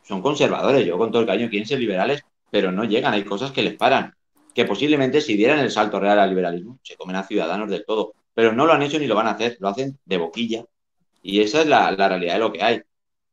son 0.02 0.22
conservadores. 0.22 0.84
Yo 0.84 0.98
con 0.98 1.12
todo 1.12 1.20
el 1.22 1.28
cariño 1.28 1.48
quieren 1.48 1.68
ser 1.68 1.78
liberales, 1.78 2.24
pero 2.50 2.72
no 2.72 2.82
llegan. 2.82 3.14
Hay 3.14 3.22
cosas 3.22 3.52
que 3.52 3.62
les 3.62 3.76
paran 3.76 4.17
que 4.58 4.64
posiblemente 4.64 5.20
si 5.20 5.36
dieran 5.36 5.60
el 5.60 5.70
salto 5.70 6.00
real 6.00 6.18
al 6.18 6.30
liberalismo, 6.30 6.80
se 6.82 6.96
comen 6.96 7.14
a 7.14 7.22
ciudadanos 7.22 7.70
del 7.70 7.84
todo. 7.86 8.14
Pero 8.34 8.52
no 8.52 8.66
lo 8.66 8.72
han 8.72 8.82
hecho 8.82 8.98
ni 8.98 9.06
lo 9.06 9.14
van 9.14 9.28
a 9.28 9.30
hacer, 9.30 9.56
lo 9.60 9.68
hacen 9.68 9.96
de 10.04 10.16
boquilla. 10.16 10.64
Y 11.22 11.40
esa 11.40 11.60
es 11.60 11.68
la, 11.68 11.92
la 11.92 12.08
realidad 12.08 12.32
de 12.34 12.40
lo 12.40 12.52
que 12.52 12.60
hay. 12.60 12.80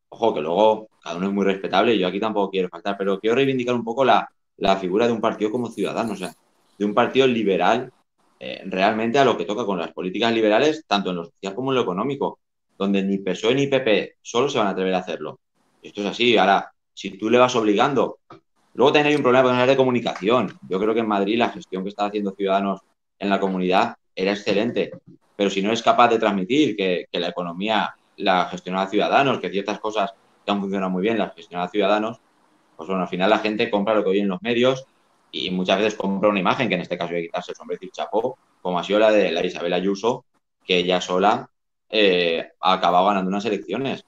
Ojo, 0.10 0.36
que 0.36 0.42
luego 0.42 0.88
cada 1.02 1.18
uno 1.18 1.26
es 1.26 1.34
muy 1.34 1.44
respetable 1.44 1.96
y 1.96 2.00
yo 2.00 2.08
aquí 2.08 2.20
tampoco 2.20 2.52
quiero 2.52 2.70
faltar, 2.70 2.96
pero 2.96 3.20
quiero 3.20 3.36
reivindicar 3.38 3.74
un 3.74 3.84
poco 3.84 4.06
la, 4.06 4.30
la 4.58 4.78
figura 4.78 5.08
de 5.08 5.14
un 5.14 5.20
partido 5.20 5.50
como 5.50 5.68
ciudadano, 5.72 6.14
o 6.14 6.16
sea, 6.16 6.32
de 6.78 6.86
un 6.86 6.94
partido 6.94 7.26
liberal 7.26 7.92
eh, 8.40 8.62
realmente 8.68 9.18
a 9.18 9.26
lo 9.26 9.36
que 9.36 9.46
toca 9.46 9.66
con 9.66 9.80
las 9.80 9.94
políticas 9.94 10.32
liberales, 10.32 10.86
tanto 10.86 11.10
en 11.10 11.16
lo 11.16 11.26
social 11.26 11.56
como 11.56 11.72
en 11.72 11.78
lo 11.78 11.82
económico, 11.82 12.38
donde 12.78 13.02
ni 13.02 13.18
PSOE 13.18 13.56
ni 13.56 13.66
PP 13.66 14.18
solo 14.22 14.48
se 14.48 14.60
van 14.60 14.68
a 14.68 14.72
atrever 14.72 14.94
a 14.94 15.00
hacerlo. 15.00 15.40
Esto 15.82 16.02
es 16.02 16.08
así. 16.08 16.38
Ahora, 16.38 16.72
si 16.94 17.18
tú 17.18 17.32
le 17.32 17.40
vas 17.40 17.56
obligando 17.56 18.20
Luego 18.76 18.92
también 18.92 19.08
hay 19.08 19.16
un 19.16 19.24
problema 19.24 19.50
con 19.58 19.68
de 19.68 19.76
comunicación. 19.76 20.60
Yo 20.70 20.80
creo 20.80 20.94
que 20.94 21.00
en 21.00 21.08
Madrid 21.08 21.38
la 21.38 21.50
gestión 21.50 21.84
que 21.84 21.90
está 21.90 22.06
haciendo 22.06 22.32
Ciudadanos 22.32 22.82
en 23.18 23.30
la 23.30 23.40
comunidad 23.40 23.96
era 24.14 24.32
excelente, 24.32 24.92
pero 25.36 25.50
si 25.50 25.62
no 25.62 25.72
es 25.72 25.82
capaz 25.82 26.10
de 26.10 26.20
transmitir 26.20 26.76
que, 26.76 27.06
que 27.12 27.20
la 27.20 27.30
economía 27.30 27.96
la 28.18 28.46
gestiona 28.46 28.88
Ciudadanos, 28.88 29.40
que 29.40 29.50
ciertas 29.50 29.80
cosas 29.80 30.14
que 30.46 30.52
han 30.52 30.60
funcionado 30.60 30.92
muy 30.92 31.02
bien 31.02 31.18
las 31.18 31.34
gestiona 31.34 31.68
Ciudadanos, 31.70 32.20
pues 32.76 32.88
bueno, 32.88 33.04
al 33.04 33.10
final 33.10 33.30
la 33.30 33.40
gente 33.40 33.70
compra 33.70 33.96
lo 33.96 34.04
que 34.04 34.10
oye 34.10 34.22
en 34.22 34.28
los 34.28 34.42
medios 34.42 34.86
y 35.32 35.50
muchas 35.52 35.78
veces 35.78 35.96
compra 35.96 36.30
una 36.30 36.40
imagen, 36.40 36.70
que 36.70 36.76
en 36.76 36.82
este 36.82 36.98
caso 36.98 37.14
hay 37.14 37.22
que 37.22 37.28
quitarse 37.28 37.52
el 37.52 37.58
sombrero 37.58 37.86
y 37.86 37.92
chapó, 37.92 38.38
como 38.62 38.80
ha 38.80 38.84
sido 38.84 39.00
la 39.00 39.12
de 39.12 39.32
la 39.32 39.46
Isabel 39.46 39.74
Ayuso, 39.74 40.26
que 40.66 40.78
ella 40.78 41.02
sola 41.02 41.50
eh, 41.90 42.52
ha 42.60 42.74
acabado 42.74 43.08
ganando 43.08 43.30
unas 43.30 43.46
elecciones. 43.46 44.06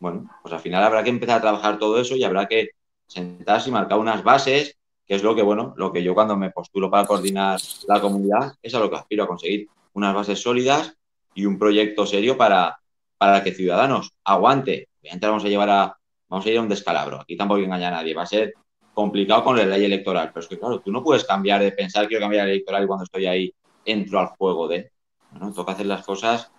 Bueno, 0.00 0.30
pues 0.42 0.54
al 0.54 0.60
final 0.60 0.82
habrá 0.84 1.02
que 1.02 1.10
empezar 1.10 1.38
a 1.38 1.42
trabajar 1.42 1.78
todo 1.78 2.00
eso 2.00 2.14
y 2.16 2.24
habrá 2.24 2.46
que 2.46 2.70
sentarse 3.08 3.70
y 3.70 3.72
marcar 3.72 3.98
unas 3.98 4.22
bases, 4.22 4.76
que 5.04 5.14
es 5.14 5.22
lo 5.22 5.34
que, 5.34 5.42
bueno, 5.42 5.74
lo 5.76 5.92
que 5.92 6.02
yo 6.02 6.14
cuando 6.14 6.36
me 6.36 6.50
postulo 6.50 6.90
para 6.90 7.06
coordinar 7.06 7.58
la 7.88 8.00
comunidad, 8.00 8.54
es 8.62 8.74
a 8.74 8.78
lo 8.78 8.90
que 8.90 8.96
aspiro 8.96 9.24
a 9.24 9.26
conseguir, 9.26 9.68
unas 9.94 10.14
bases 10.14 10.40
sólidas 10.40 10.94
y 11.34 11.46
un 11.46 11.58
proyecto 11.58 12.06
serio 12.06 12.36
para, 12.36 12.78
para 13.16 13.42
que 13.42 13.52
Ciudadanos 13.52 14.12
aguante. 14.22 14.88
Obviamente 15.00 15.26
vamos 15.26 15.44
a 15.44 15.48
llevar 15.48 15.70
a, 15.70 15.96
vamos 16.28 16.46
a 16.46 16.50
ir 16.50 16.58
a 16.58 16.62
un 16.62 16.68
descalabro, 16.68 17.20
aquí 17.20 17.36
tampoco 17.36 17.60
engañar 17.60 17.94
a 17.94 17.96
nadie, 17.96 18.14
va 18.14 18.22
a 18.22 18.26
ser 18.26 18.52
complicado 18.92 19.44
con 19.44 19.56
la 19.56 19.64
ley 19.64 19.84
electoral, 19.84 20.30
pero 20.32 20.40
es 20.40 20.48
que 20.48 20.58
claro, 20.58 20.80
tú 20.80 20.92
no 20.92 21.02
puedes 21.02 21.24
cambiar 21.24 21.62
de 21.62 21.72
pensar 21.72 22.06
quiero 22.06 22.20
cambiar 22.20 22.46
la 22.46 22.52
electoral 22.52 22.84
y 22.84 22.86
cuando 22.86 23.04
estoy 23.04 23.26
ahí 23.26 23.52
entro 23.84 24.20
al 24.20 24.26
juego 24.26 24.68
de, 24.68 24.90
bueno, 25.30 25.52
toca 25.52 25.72
hacer 25.72 25.86
las 25.86 26.04
cosas 26.04 26.50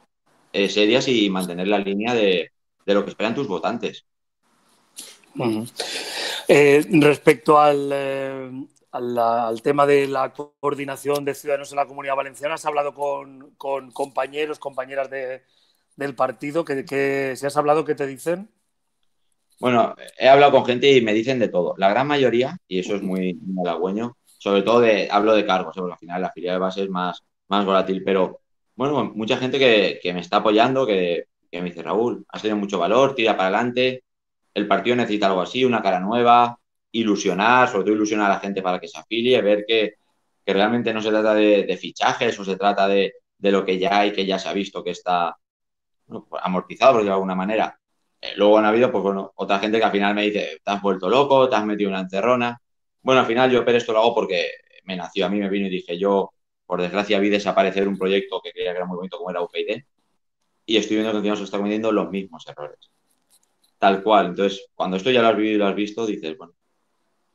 eh, 0.52 0.70
serias 0.70 1.08
y 1.08 1.30
mantener 1.30 1.68
la 1.68 1.78
línea 1.78 2.14
de, 2.14 2.52
de 2.86 2.94
lo 2.94 3.04
que 3.04 3.12
esperan 3.12 3.36
tus 3.36 3.48
votantes. 3.48 4.06
Uh. 5.36 5.66
Eh, 6.52 6.84
respecto 6.94 7.60
al, 7.60 7.92
eh, 7.94 8.50
al, 8.92 9.62
tema 9.62 9.86
de 9.86 10.08
la 10.08 10.34
coordinación 10.34 11.24
de 11.24 11.36
ciudadanos 11.36 11.72
en 11.72 11.76
la 11.76 11.86
comunidad 11.86 12.16
valenciana, 12.16 12.56
¿has 12.56 12.66
hablado 12.66 12.96
con, 12.96 13.52
con 13.52 13.92
compañeros, 13.92 14.58
compañeras 14.58 15.12
de, 15.12 15.44
del 15.96 16.16
partido? 16.16 16.66
¿Que, 16.66 16.84
que, 16.86 17.36
si 17.36 17.46
has 17.46 17.56
hablado, 17.56 17.86
¿qué 17.86 17.94
te 17.94 18.08
dicen? 18.08 18.50
Bueno, 19.60 19.96
he 20.18 20.28
hablado 20.28 20.54
con 20.54 20.66
gente 20.66 20.92
y 20.92 21.02
me 21.02 21.14
dicen 21.14 21.38
de 21.38 21.50
todo. 21.50 21.76
La 21.78 21.90
gran 21.90 22.08
mayoría, 22.08 22.58
y 22.68 22.80
eso 22.80 22.96
es 22.96 23.04
muy, 23.04 23.40
halagüeño, 23.62 24.18
sobre 24.40 24.64
todo 24.64 24.80
de, 24.80 25.08
hablo 25.12 25.36
de 25.36 25.46
cargos, 25.46 25.76
porque 25.76 25.94
al 25.94 26.00
final 26.00 26.22
la 26.24 26.32
filial 26.32 26.56
de 26.56 26.60
base 26.60 26.82
es 26.82 26.90
más, 26.90 27.24
más 27.48 27.64
volátil, 27.64 28.02
pero 28.04 28.40
bueno, 28.76 29.12
mucha 29.14 29.38
gente 29.38 29.60
que, 29.60 30.00
que 30.02 30.14
me 30.14 30.22
está 30.22 30.38
apoyando, 30.38 30.88
que, 30.88 31.26
que, 31.52 31.62
me 31.62 31.70
dice, 31.70 31.84
Raúl, 31.84 32.26
has 32.30 32.42
tenido 32.42 32.58
mucho 32.58 32.80
valor, 32.80 33.14
tira 33.14 33.38
para 33.38 33.50
adelante, 33.50 34.04
el 34.54 34.68
partido 34.68 34.96
necesita 34.96 35.28
algo 35.28 35.42
así, 35.42 35.66
una 35.66 35.82
cara 35.82 36.00
nueva, 36.00 36.60
ilusionar, 36.92 37.70
sobre 37.70 37.84
todo 37.86 37.96
ilusionar 37.96 38.32
a 38.32 38.36
la 38.36 38.40
gente 38.40 38.62
para 38.62 38.80
que 38.80 38.88
se 38.88 39.00
afilie, 39.00 39.42
ver 39.42 39.66
que, 39.68 39.96
que 40.46 40.54
realmente 40.54 40.94
no 40.94 41.02
se 41.02 41.10
trata 41.10 41.34
de, 41.36 41.78
fichajes 41.78 42.40
o 42.40 42.46
se 42.46 42.58
trata 42.58 42.88
de, 42.88 43.14
de, 43.38 43.52
lo 43.52 43.66
que 43.66 43.78
ya 43.80 44.00
hay, 44.00 44.14
que 44.14 44.26
ya 44.26 44.40
se 44.40 44.50
ha 44.50 44.54
visto 44.54 44.84
que 44.84 44.92
está 44.92 45.36
bueno, 46.08 46.28
amortizado, 46.42 46.94
por 46.96 47.04
de 47.04 47.12
alguna 47.12 47.36
manera. 47.36 47.80
Eh, 48.22 48.34
luego 48.36 48.58
han 48.58 48.66
habido, 48.66 48.92
pues 48.92 49.04
bueno, 49.04 49.32
otra 49.36 49.60
gente 49.60 49.80
que 49.80 49.86
al 49.86 49.92
final 49.92 50.16
me 50.16 50.24
dice, 50.24 50.60
te 50.64 50.72
has 50.72 50.82
vuelto 50.82 51.10
loco, 51.10 51.50
te 51.50 51.56
has 51.56 51.66
metido 51.66 51.90
una 51.90 52.02
encerrona. 52.02 52.60
Bueno, 53.02 53.22
al 53.22 53.28
final 53.28 53.52
yo, 53.52 53.64
pero 53.66 53.78
esto 53.78 53.94
lo 53.94 54.00
hago 54.00 54.16
porque 54.16 54.48
me 54.86 54.96
nació, 54.96 55.26
a 55.26 55.30
mí 55.30 55.40
me 55.40 55.50
vino 55.50 55.68
y 55.68 55.70
dije, 55.70 55.98
yo, 55.98 56.34
por 56.66 56.82
desgracia, 56.82 57.20
vi 57.20 57.30
desaparecer 57.30 57.88
un 57.88 57.98
proyecto 57.98 58.42
que 58.42 58.52
creía 58.52 58.72
que 58.72 58.78
era 58.78 58.86
muy 58.86 58.98
bonito 58.98 59.18
como 59.18 59.30
era 59.32 59.42
UPyD 59.42 59.84
y 60.66 60.78
estoy 60.78 60.98
viendo 60.98 61.12
que 61.12 61.18
encima 61.20 61.36
se 61.36 61.44
está 61.44 61.58
cometiendo 61.58 61.92
los 61.92 62.10
mismos 62.12 62.46
errores 62.48 62.92
tal 63.80 64.04
cual. 64.04 64.28
Entonces, 64.28 64.68
cuando 64.76 64.98
esto 64.98 65.10
ya 65.10 65.22
lo 65.22 65.30
has 65.30 65.38
vivido 65.38 65.56
y 65.56 65.58
lo 65.58 65.68
has 65.68 65.76
visto, 65.76 66.06
dices, 66.06 66.38
bueno, 66.38 66.54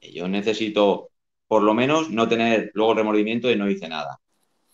yo 0.01 0.29
necesito 0.29 1.11
por 1.49 1.63
lo 1.63 1.75
menos 1.75 2.11
no 2.11 2.29
tener 2.29 2.71
luego 2.75 2.95
remordimiento 2.95 3.49
de 3.49 3.57
no 3.57 3.69
hice 3.69 3.89
nada. 3.89 4.21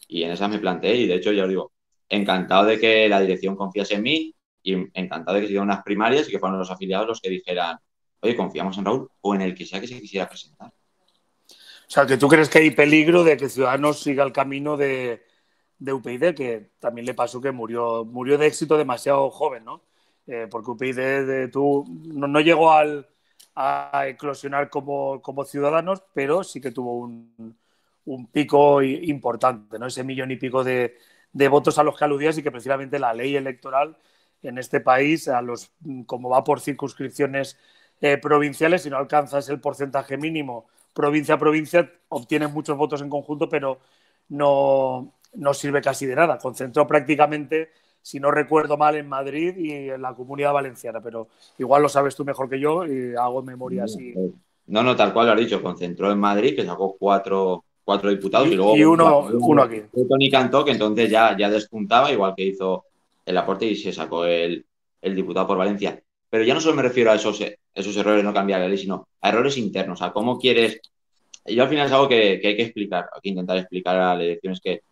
Y 0.09 0.25
en 0.25 0.33
esa 0.33 0.49
me 0.49 0.59
planteé 0.59 0.97
y 0.97 1.07
de 1.07 1.15
hecho 1.15 1.33
ya 1.33 1.45
os 1.45 1.49
digo, 1.49 1.73
encantado 2.09 2.65
de 2.65 2.79
que 2.79 3.09
la 3.09 3.21
dirección 3.21 3.57
confiase 3.57 3.95
en 3.95 4.03
mí 4.03 4.35
y 4.63 4.75
encantado 4.95 5.37
de 5.37 5.43
que 5.43 5.47
se 5.47 5.53
dieran 5.53 5.69
unas 5.69 5.83
primarias 5.83 6.29
y 6.29 6.33
que 6.33 6.39
fueran 6.39 6.59
los 6.59 6.71
afiliados 6.71 7.07
los 7.07 7.21
que 7.21 7.31
dijeran, 7.31 7.79
oye, 8.21 8.37
confiamos 8.37 8.77
en 8.79 8.85
Raúl 8.85 9.09
o 9.21 9.35
en 9.35 9.43
el 9.43 9.55
que 9.55 9.65
sea 9.65 9.81
que 9.81 9.87
se 9.87 10.01
quisiera 10.01 10.29
presentar. 10.29 10.69
O 10.69 11.93
sea, 11.93 12.07
que 12.07 12.17
tú 12.17 12.29
crees 12.29 12.49
que 12.49 12.59
hay 12.59 12.71
peligro 12.71 13.25
de 13.25 13.37
que 13.37 13.49
Ciudadanos 13.49 14.01
siga 14.01 14.23
el 14.23 14.33
camino 14.33 14.77
de, 14.77 15.25
de 15.79 15.93
UPyD, 15.93 16.35
que 16.35 16.71
también 16.79 17.07
le 17.07 17.15
pasó 17.15 17.41
que 17.41 17.51
murió, 17.51 18.05
murió 18.05 18.39
de 18.39 18.47
éxito 18.47 18.77
demasiado 18.77 19.29
joven, 19.31 19.65
¿no? 19.65 19.83
Eh, 20.31 20.47
porque 20.49 20.93
de, 20.93 21.49
tú, 21.49 21.85
no, 22.05 22.41
llegó 22.41 22.73
al, 22.73 23.09
a 23.57 24.07
eclosionar 24.07 24.71
como, 24.71 25.21
ciudadanos, 25.45 26.05
pero 26.15 26.45
sí 26.45 26.61
que 26.61 26.71
tuvo 26.71 26.99
un, 26.99 27.57
pico 28.33 28.83
importante, 28.83 29.79
¿no? 29.79 29.87
ese 29.87 30.05
millón 30.05 30.31
y 30.31 30.37
pico 30.37 30.65
de, 30.65 30.97
de, 31.33 31.49
votos 31.49 31.79
a 31.79 31.85
los 31.85 31.97
que 31.99 32.05
aludías 32.05 32.39
y 32.39 32.43
que 32.43 32.51
precisamente 32.51 32.99
la 32.99 33.15
ley 33.15 33.37
electoral 33.37 33.97
en 34.43 34.59
este 34.59 34.81
país, 34.81 35.29
a 35.29 35.43
los, 35.43 35.73
como 36.07 36.29
va 36.29 36.45
por 36.45 36.61
circunscripciones 36.61 37.59
eh, 38.01 38.19
provinciales, 38.19 38.83
si 38.83 38.91
no 38.91 38.97
alcanzas 38.99 39.49
el 39.49 39.61
porcentaje 39.61 40.17
mínimo 40.17 40.67
provincia 40.93 41.35
a 41.35 41.39
provincia, 41.39 41.91
obtienes 42.09 42.53
muchos 42.53 42.77
votos 42.77 43.03
en 43.03 43.11
conjunto, 43.11 43.49
pero 43.49 43.81
no, 44.29 45.15
no 45.35 45.55
sirve 45.55 45.81
casi 45.81 46.07
de 46.07 46.17
nada. 46.17 46.39
Concentró 46.39 46.87
prácticamente 46.87 47.71
si 48.03 48.21
no 48.21 48.31
recuerdo 48.31 48.77
mal, 48.77 48.97
en 48.97 49.09
Madrid 49.09 49.57
y 49.57 49.91
en 49.91 50.03
la 50.03 50.15
comunidad 50.15 50.53
valenciana, 50.53 51.01
pero 51.01 51.29
igual 51.59 51.83
lo 51.83 51.89
sabes 51.89 52.15
tú 52.17 52.25
mejor 52.25 52.49
que 52.49 52.61
yo 52.61 52.87
y 52.87 53.15
hago 53.15 53.43
memoria 53.43 53.85
así. 53.85 54.15
No, 54.67 54.83
no, 54.83 54.95
tal 54.97 55.13
cual 55.13 55.27
lo 55.27 55.33
has 55.33 55.39
dicho, 55.41 55.63
concentró 55.63 56.13
en 56.13 56.19
Madrid, 56.19 56.55
que 56.55 56.65
sacó 56.65 56.97
cuatro, 56.99 57.65
cuatro 57.85 58.11
diputados 58.11 58.49
y, 58.49 58.55
luego 58.55 58.73
uno, 58.73 59.29
uno 59.33 59.63
aquí. 59.63 59.83
Tony 60.09 60.31
Cantó, 60.31 60.65
que 60.65 60.73
entonces 60.73 61.11
ya, 61.11 61.37
ya 61.37 61.51
despuntaba, 61.51 62.13
igual 62.13 62.35
que 62.37 62.45
hizo 62.45 62.85
el 63.27 63.37
aporte 63.37 63.67
y 63.67 63.77
se 63.77 63.93
sacó 63.93 64.25
el, 64.25 64.65
el 65.03 65.15
diputado 65.15 65.47
por 65.47 65.59
Valencia. 65.59 66.01
Pero 66.29 66.45
ya 66.45 66.55
no 66.55 66.61
solo 66.61 66.77
me 66.77 66.83
refiero 66.83 67.11
a 67.11 67.17
esos, 67.17 67.43
esos 67.75 67.97
errores, 67.97 68.23
no 68.23 68.33
cambiar 68.33 68.61
la 68.61 68.69
ley, 68.69 68.79
sino 68.79 69.09
a 69.21 69.29
errores 69.29 69.57
internos, 69.59 70.01
a 70.03 70.13
cómo 70.13 70.39
quieres. 70.39 70.81
Yo 71.45 71.65
al 71.65 71.69
final 71.69 71.87
es 71.87 71.93
algo 71.93 72.09
que, 72.09 72.41
hay 72.43 72.57
que 72.57 72.63
explicar, 72.63 73.07
hay 73.13 73.21
que 73.21 73.29
intentar 73.31 73.57
explicar 73.57 73.97
a 73.97 74.15
las 74.15 74.23
elecciones 74.23 74.61
que, 74.61 74.83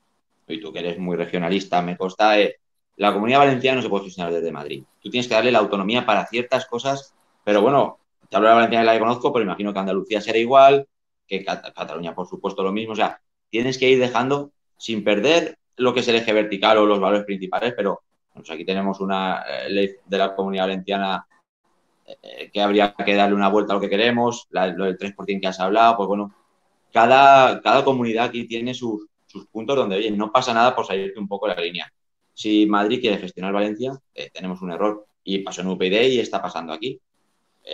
y 0.49 0.61
tú 0.61 0.73
que 0.73 0.81
eres 0.81 0.99
muy 0.99 1.17
regionalista, 1.17 1.81
me 1.83 1.97
consta, 1.97 2.41
eh, 2.41 2.57
la 2.99 3.13
comunidad 3.13 3.39
valenciana 3.39 3.77
no 3.77 3.83
se 3.83 3.89
puede 3.89 4.05
gestionar 4.05 4.33
desde 4.33 4.53
Madrid. 4.53 4.85
Tú 5.01 5.11
tienes 5.11 5.29
que 5.29 5.35
darle 5.35 5.53
la 5.53 5.61
autonomía 5.61 6.05
para 6.05 6.27
ciertas 6.27 6.67
cosas, 6.67 7.15
pero 7.45 7.63
bueno, 7.63 7.99
te 8.29 8.37
hablo 8.37 8.49
de 8.49 8.51
la 8.51 8.57
valenciana 8.57 8.85
la 8.85 8.93
que 8.93 8.99
conozco, 8.99 9.33
pero 9.33 9.45
imagino 9.45 9.73
que 9.73 9.79
Andalucía 9.79 10.21
será 10.21 10.39
igual, 10.39 10.87
que 11.27 11.45
Cataluña, 11.45 12.15
por 12.15 12.27
supuesto, 12.27 12.63
lo 12.63 12.73
mismo. 12.73 12.93
O 12.93 12.97
sea, 12.97 13.21
tienes 13.51 13.79
que 13.79 13.89
ir 13.89 14.01
dejando 14.01 14.51
sin 14.77 15.05
perder 15.05 15.59
lo 15.77 15.95
que 15.95 16.01
es 16.01 16.09
el 16.09 16.17
eje 16.17 16.33
vertical 16.33 16.79
o 16.79 16.87
los 16.87 17.01
valores 17.01 17.25
principales, 17.25 17.73
pero 17.77 18.03
pues 18.35 18.51
aquí 18.51 18.65
tenemos 18.65 19.01
una 19.01 19.43
eh, 19.43 19.71
ley 19.71 19.91
de 20.05 20.19
la 20.19 20.35
comunidad 20.35 20.65
valenciana 20.65 21.27
eh, 22.07 22.51
que 22.53 22.61
habría 22.61 22.95
que 22.95 23.15
darle 23.15 23.35
una 23.35 23.49
vuelta 23.49 23.73
a 23.73 23.77
lo 23.77 23.81
que 23.81 23.89
queremos, 23.89 24.47
lo 24.51 24.85
del 24.85 24.99
3% 24.99 25.41
que 25.41 25.47
has 25.47 25.61
hablado, 25.61 25.97
pues 25.97 26.09
bueno, 26.09 26.35
cada, 26.93 27.61
cada 27.61 27.85
comunidad 27.85 28.27
aquí 28.27 28.47
tiene 28.47 28.75
sus, 28.75 29.07
puntos 29.53 29.77
donde, 29.77 29.97
oye, 29.97 30.11
no 30.11 30.33
pasa 30.33 30.55
nada 30.55 30.75
por 30.75 30.87
salirte 30.87 31.21
un 31.21 31.29
poco 31.29 31.49
de 31.49 31.55
la 31.55 31.61
línea. 31.61 31.93
Si 32.39 32.67
Madrid 32.67 33.01
quiere 33.01 33.19
gestionar 33.19 33.53
Valencia, 33.53 33.99
eh, 34.15 34.31
tenemos 34.33 34.63
un 34.63 34.71
error. 34.71 35.07
Y 35.25 35.41
pasó 35.41 35.61
en 35.63 35.67
UPyD 35.67 36.03
y 36.03 36.21
está 36.21 36.41
pasando 36.41 36.73
aquí. 36.73 37.01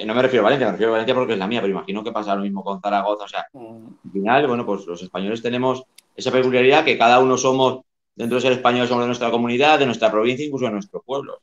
no 0.07 0.15
me 0.15 0.23
refiero 0.23 0.43
a 0.43 0.45
Valencia, 0.45 0.69
me 0.69 0.73
refiero 0.73 0.91
a 0.91 0.95
Valencia 0.95 1.15
porque 1.15 1.35
es 1.35 1.39
la 1.39 1.47
mía, 1.47 1.61
pero 1.61 1.73
imagino 1.75 2.03
que 2.03 2.13
pasa 2.13 2.35
lo 2.35 2.41
mismo 2.41 2.65
con 2.65 2.81
Zaragoza. 2.81 3.25
O 3.25 3.29
sea, 3.29 3.47
al 3.53 4.11
final, 4.11 4.47
bueno, 4.49 4.65
pues 4.65 4.87
los 4.87 5.03
españoles 5.03 5.43
tenemos 5.43 5.85
esa 6.17 6.33
peculiaridad 6.33 6.83
que 6.83 6.97
cada 6.97 7.21
uno 7.21 7.37
somos 7.37 7.83
dentro 8.17 8.37
de 8.37 8.41
ser 8.41 8.53
españoles 8.53 8.89
somos 8.89 9.05
de 9.05 9.09
nuestra 9.09 9.31
comunidad, 9.31 9.79
de 9.79 9.85
nuestra 9.85 10.11
provincia, 10.11 10.47
incluso 10.47 10.65
de 10.65 10.73
nuestro 10.73 11.03
pueblo. 11.03 11.41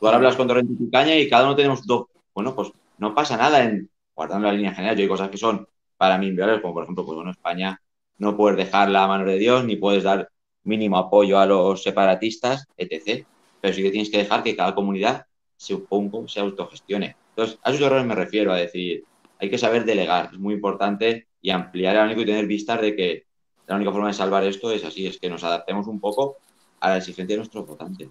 tú 0.00 0.06
ahora 0.06 0.16
hablas 0.16 0.34
con 0.34 0.48
Torrente 0.48 0.72
y 0.82 0.90
Caña 0.90 1.16
y 1.16 1.28
cada 1.28 1.44
uno 1.44 1.54
tenemos 1.54 1.86
dos. 1.86 2.06
Bueno, 2.34 2.54
pues 2.54 2.72
no 2.96 3.14
pasa 3.14 3.36
nada 3.36 3.62
en 3.62 3.90
guardando 4.14 4.46
la 4.46 4.54
línea 4.54 4.72
general. 4.72 4.96
Yo 4.96 5.02
hay 5.02 5.08
cosas 5.08 5.28
que 5.28 5.36
son 5.36 5.68
para 5.98 6.16
mí 6.16 6.28
inviables, 6.28 6.62
como 6.62 6.72
por 6.72 6.84
ejemplo, 6.84 7.04
pues 7.04 7.16
bueno, 7.16 7.30
España 7.30 7.78
no 8.16 8.36
puedes 8.36 8.56
dejar 8.56 8.88
la 8.88 9.06
mano 9.06 9.26
de 9.26 9.38
Dios, 9.38 9.64
ni 9.64 9.76
puedes 9.76 10.02
dar 10.02 10.30
mínimo 10.68 10.98
apoyo 10.98 11.38
a 11.38 11.46
los 11.46 11.82
separatistas, 11.82 12.66
etc. 12.76 13.26
Pero 13.60 13.74
sí 13.74 13.82
que 13.82 13.90
tienes 13.90 14.10
que 14.10 14.18
dejar 14.18 14.42
que 14.42 14.54
cada 14.54 14.74
comunidad 14.74 15.26
se 15.56 15.74
oponga, 15.74 16.28
se 16.28 16.40
autogestione. 16.40 17.16
Entonces, 17.30 17.58
a 17.62 17.70
esos 17.70 17.82
errores 17.82 18.06
me 18.06 18.14
refiero 18.14 18.52
a 18.52 18.56
decir, 18.56 19.04
hay 19.38 19.50
que 19.50 19.58
saber 19.58 19.84
delegar, 19.84 20.30
es 20.32 20.38
muy 20.38 20.54
importante 20.54 21.26
y 21.40 21.50
ampliar 21.50 21.94
el 21.94 22.00
abanico 22.00 22.20
y 22.20 22.26
tener 22.26 22.46
vistas 22.46 22.80
de 22.80 22.94
que 22.94 23.24
la 23.66 23.76
única 23.76 23.92
forma 23.92 24.08
de 24.08 24.14
salvar 24.14 24.44
esto 24.44 24.70
es 24.72 24.84
así, 24.84 25.06
es 25.06 25.18
que 25.18 25.28
nos 25.28 25.44
adaptemos 25.44 25.86
un 25.86 26.00
poco 26.00 26.36
a 26.80 26.90
la 26.90 26.96
exigencia 26.98 27.34
de 27.34 27.38
nuestros 27.38 27.66
votantes. 27.66 28.08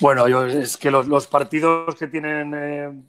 Bueno, 0.00 0.26
yo, 0.28 0.44
es 0.46 0.76
que 0.76 0.90
los, 0.90 1.26
partidos 1.26 1.94
que 1.94 2.08
tienen 2.08 2.54
eh, 2.54 3.02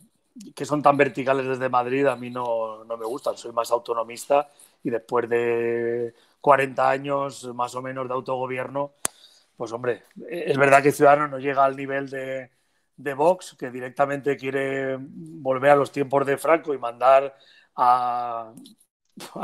que 0.54 0.66
son 0.66 0.82
tan 0.82 0.98
verticales 0.98 1.48
desde 1.48 1.70
Madrid 1.70 2.06
a 2.06 2.16
mí 2.16 2.30
no, 2.30 2.84
me 2.86 3.06
gustan, 3.06 3.38
soy 3.38 3.52
más 3.52 3.72
autonomista 3.72 4.50
y 4.84 4.90
después 4.90 5.30
de 5.30 6.14
40 6.44 6.90
años 6.90 7.50
más 7.56 7.74
o 7.74 7.82
menos 7.82 8.06
de 8.06 8.14
autogobierno, 8.14 8.92
pues 9.56 9.72
hombre, 9.72 10.04
es 10.30 10.58
verdad 10.58 10.84
que 10.84 10.92
Ciudadanos 10.92 11.32
no 11.32 11.40
llega 11.40 11.64
al 11.64 11.78
nivel 11.78 12.10
de, 12.10 12.52
de 12.98 13.14
Vox, 13.14 13.56
que 13.58 13.72
directamente 13.72 14.36
quiere 14.36 14.98
volver 15.00 15.72
a 15.72 15.78
los 15.78 15.94
tiempos 15.94 16.26
de 16.26 16.38
Franco 16.38 16.74
y 16.74 16.78
mandar 16.78 17.34
a, 17.78 18.52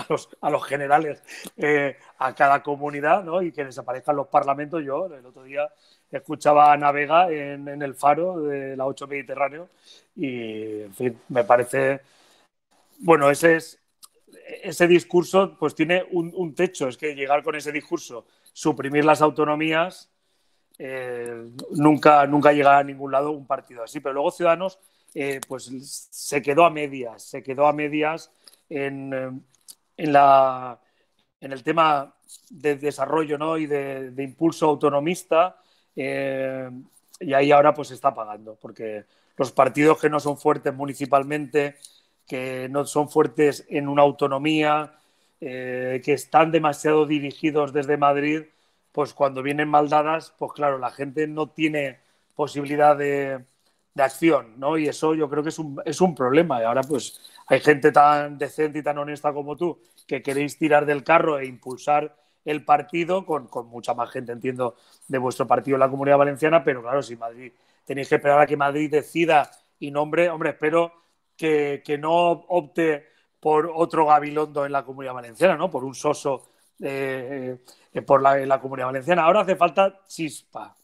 los, 0.10 0.68
generales 0.68 1.24
eh, 1.56 1.96
a 2.18 2.36
cada 2.36 2.62
comunidad 2.62 3.24
¿no? 3.24 3.42
y 3.42 3.54
que 3.54 3.64
desaparezcan 3.64 4.18
los 4.18 4.28
parlamentos. 4.28 4.84
Yo 4.84 5.06
el 5.06 5.26
otro 5.26 5.44
día 5.44 5.72
escuchaba 6.12 6.74
a 6.74 6.78
Navega 6.78 7.32
en, 7.32 7.66
en 7.70 7.82
el 7.82 7.96
faro 7.96 8.42
de 8.42 8.76
la 8.76 8.86
8 8.86 9.08
Mediterráneo 9.08 9.70
y, 10.18 10.82
en 10.82 10.94
fin, 10.94 11.22
me 11.30 11.46
parece, 11.46 12.02
bueno, 13.00 13.30
ese 13.30 13.56
es, 13.56 13.80
ese 14.64 14.88
discurso 14.88 15.56
pues 15.58 15.76
tiene 15.76 16.04
un, 16.12 16.56
techo, 16.56 16.88
es 16.88 16.98
que 16.98 17.16
llegar 17.16 17.44
con 17.44 17.56
ese 17.56 17.72
discurso, 17.72 18.26
suprimir 18.52 19.06
las 19.06 19.22
autonomías, 19.22 20.10
eh, 20.78 21.46
nunca, 21.72 22.26
nunca 22.26 22.52
llega 22.54 22.78
a 22.78 22.84
ningún 22.84 23.12
lado 23.12 23.32
un 23.32 23.46
partido 23.46 23.84
así, 23.84 24.00
pero 24.00 24.14
luego 24.14 24.32
Ciudadanos 24.32 24.80
eh, 25.14 25.42
pues 25.48 25.72
se 26.12 26.42
quedó 26.42 26.66
a 26.66 26.70
medias, 26.70 27.24
se 27.24 27.44
quedó 27.44 27.68
a 27.68 27.74
medias 27.74 28.32
en, 28.70 29.44
la, 29.98 30.80
en 31.42 31.52
el 31.52 31.64
tema 31.64 32.16
de 32.50 32.76
desarrollo 32.76 33.38
¿no? 33.38 33.58
y 33.58 33.68
de, 33.68 34.14
impulso 34.18 34.68
autonomista 34.68 35.58
eh, 35.96 36.70
y 37.20 37.34
ahí 37.34 37.52
ahora 37.52 37.74
pues 37.74 37.90
se 37.90 37.96
está 37.96 38.14
pagando 38.14 38.56
porque 38.56 39.06
los 39.36 39.52
partidos 39.52 40.00
que 40.00 40.10
no 40.10 40.20
son 40.20 40.38
fuertes 40.38 40.74
municipalmente, 40.74 41.78
que 42.30 42.70
no 42.70 42.86
son 42.86 43.10
fuertes 43.10 43.66
en 43.70 43.88
una 43.88 44.04
autonomía, 44.04 44.94
eh, 45.42 46.02
que 46.06 46.14
están 46.14 46.52
demasiado 46.52 47.08
dirigidos 47.08 47.74
desde 47.74 47.98
Madrid, 47.98 48.44
pues 48.92 49.14
cuando 49.14 49.42
vienen 49.42 49.68
mal 49.68 49.90
dadas, 49.90 50.34
pues 50.38 50.54
claro, 50.54 50.78
la 50.78 50.92
gente 50.92 51.28
no 51.28 51.50
tiene 51.50 52.00
posibilidad 52.36 52.96
de, 52.96 53.44
de 53.96 54.04
acción, 54.04 54.60
¿no? 54.60 54.78
Y 54.78 54.88
eso 54.88 55.16
yo 55.16 55.30
creo 55.30 55.42
que 55.44 55.50
es 55.50 55.60
un, 55.60 55.82
es 55.86 56.02
un 56.02 56.14
problema. 56.14 56.62
Y 56.62 56.66
ahora 56.66 56.82
pues 56.84 57.20
hay 57.48 57.60
gente 57.62 57.92
tan 57.92 58.38
decente 58.38 58.80
y 58.80 58.84
tan 58.84 58.98
honesta 59.00 59.34
como 59.34 59.56
tú 59.56 59.80
que 60.08 60.22
queréis 60.22 60.58
tirar 60.58 60.86
del 60.86 61.04
carro 61.04 61.40
e 61.40 61.48
impulsar 61.48 62.16
el 62.46 62.64
partido 62.64 63.26
con, 63.26 63.48
con, 63.48 63.68
mucha 63.68 63.94
más 63.94 64.12
gente, 64.12 64.32
entiendo, 64.32 64.76
de 65.08 65.18
vuestro 65.18 65.48
partido 65.48 65.76
en 65.76 65.82
la 65.82 65.90
Comunidad 65.90 66.18
Valenciana, 66.18 66.64
pero 66.64 66.82
claro, 66.82 67.02
si 67.02 67.16
Madrid 67.16 67.52
tenéis 67.86 68.08
que 68.10 68.16
esperar 68.16 68.40
a 68.40 68.48
que 68.48 68.56
Madrid 68.56 68.90
decida 68.92 69.50
y 69.80 69.92
nombre, 69.92 70.30
hombre, 70.30 70.52
espero 70.52 70.94
que, 71.40 71.98
no 71.98 72.32
opte 72.32 73.08
por 73.40 73.72
otro 73.74 74.06
Gabilondo 74.06 74.66
en 74.66 74.74
la 74.74 74.84
Comunidad 74.84 75.14
Valenciana, 75.14 75.56
¿no? 75.56 75.72
Por 75.72 75.86
un 75.86 75.96
soso 75.96 76.50
eh, 76.82 77.58
eh, 77.94 78.02
por 78.02 78.22
la, 78.22 78.60
Comunidad 78.60 78.88
Valenciana. 78.88 79.24
Ahora 79.24 79.42
hace 79.42 79.56
falta 79.56 80.02
chispa, 80.06 80.76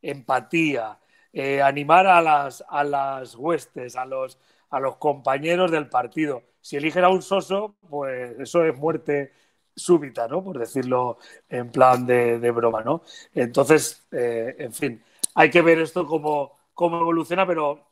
empatía, 0.00 0.98
eh, 1.32 1.60
animar 1.60 2.06
a 2.06 2.22
las, 2.22 2.64
a 2.68 2.82
las 2.82 3.34
huestes, 3.34 3.94
a 3.94 4.06
los, 4.06 4.38
a 4.70 4.80
los 4.80 4.96
compañeros 4.96 5.70
del 5.70 5.88
partido. 5.88 6.42
Si 6.62 6.76
eligen 6.76 7.04
a 7.04 7.10
un 7.10 7.22
soso, 7.22 7.76
pues 7.88 8.38
eso 8.40 8.64
es 8.64 8.76
muerte 8.76 9.32
súbita, 9.76 10.28
¿no? 10.28 10.42
Por 10.42 10.58
decirlo 10.58 11.18
en 11.48 11.70
plan 11.70 12.06
de, 12.06 12.50
broma, 12.50 12.82
¿no? 12.82 13.02
Entonces, 13.34 14.06
eh, 14.12 14.56
en 14.58 14.72
fin, 14.72 15.02
hay 15.34 15.50
que 15.50 15.62
ver 15.62 15.78
esto 15.78 16.06
cómo, 16.06 16.58
cómo 16.72 17.00
evoluciona, 17.00 17.46
pero 17.46 17.89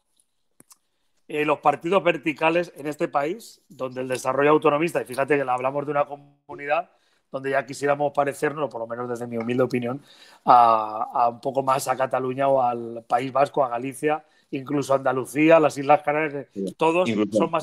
eh, 1.29 1.45
los 1.45 1.59
partidos 1.59 2.03
verticales 2.03 2.73
en 2.77 2.87
este 2.87 3.07
país, 3.07 3.61
donde 3.69 4.01
el 4.01 4.09
desarrollo 4.09 4.51
autonomista, 4.51 5.03
y 5.03 5.05
fíjate 5.05 5.37
que 5.37 5.43
hablamos 5.43 5.85
de 5.85 5.93
una 5.93 6.07
comunidad 6.07 6.91
donde 7.31 7.51
ya 7.51 7.67
quisiéramos 7.67 8.13
parecernos, 8.15 8.71
por 8.71 8.81
lo 8.81 8.87
menos 8.87 9.09
desde 9.11 9.27
mi 9.27 9.37
humilde 9.37 9.63
opinión, 9.63 10.03
a, 10.47 11.29
un 11.31 11.41
poco 11.41 11.63
más 11.63 11.87
a 11.87 11.97
Cataluña 11.97 12.49
o 12.49 12.63
al 12.63 13.05
País 13.07 13.31
Vasco, 13.31 13.63
a 13.63 13.69
Galicia, 13.69 14.25
incluso 14.51 14.95
a 14.95 14.97
Andalucía, 14.97 15.61
las 15.61 15.77
Islas 15.77 16.01
Canarias, 16.03 16.47
todos 16.79 17.11
son 17.31 17.51
más... 17.51 17.63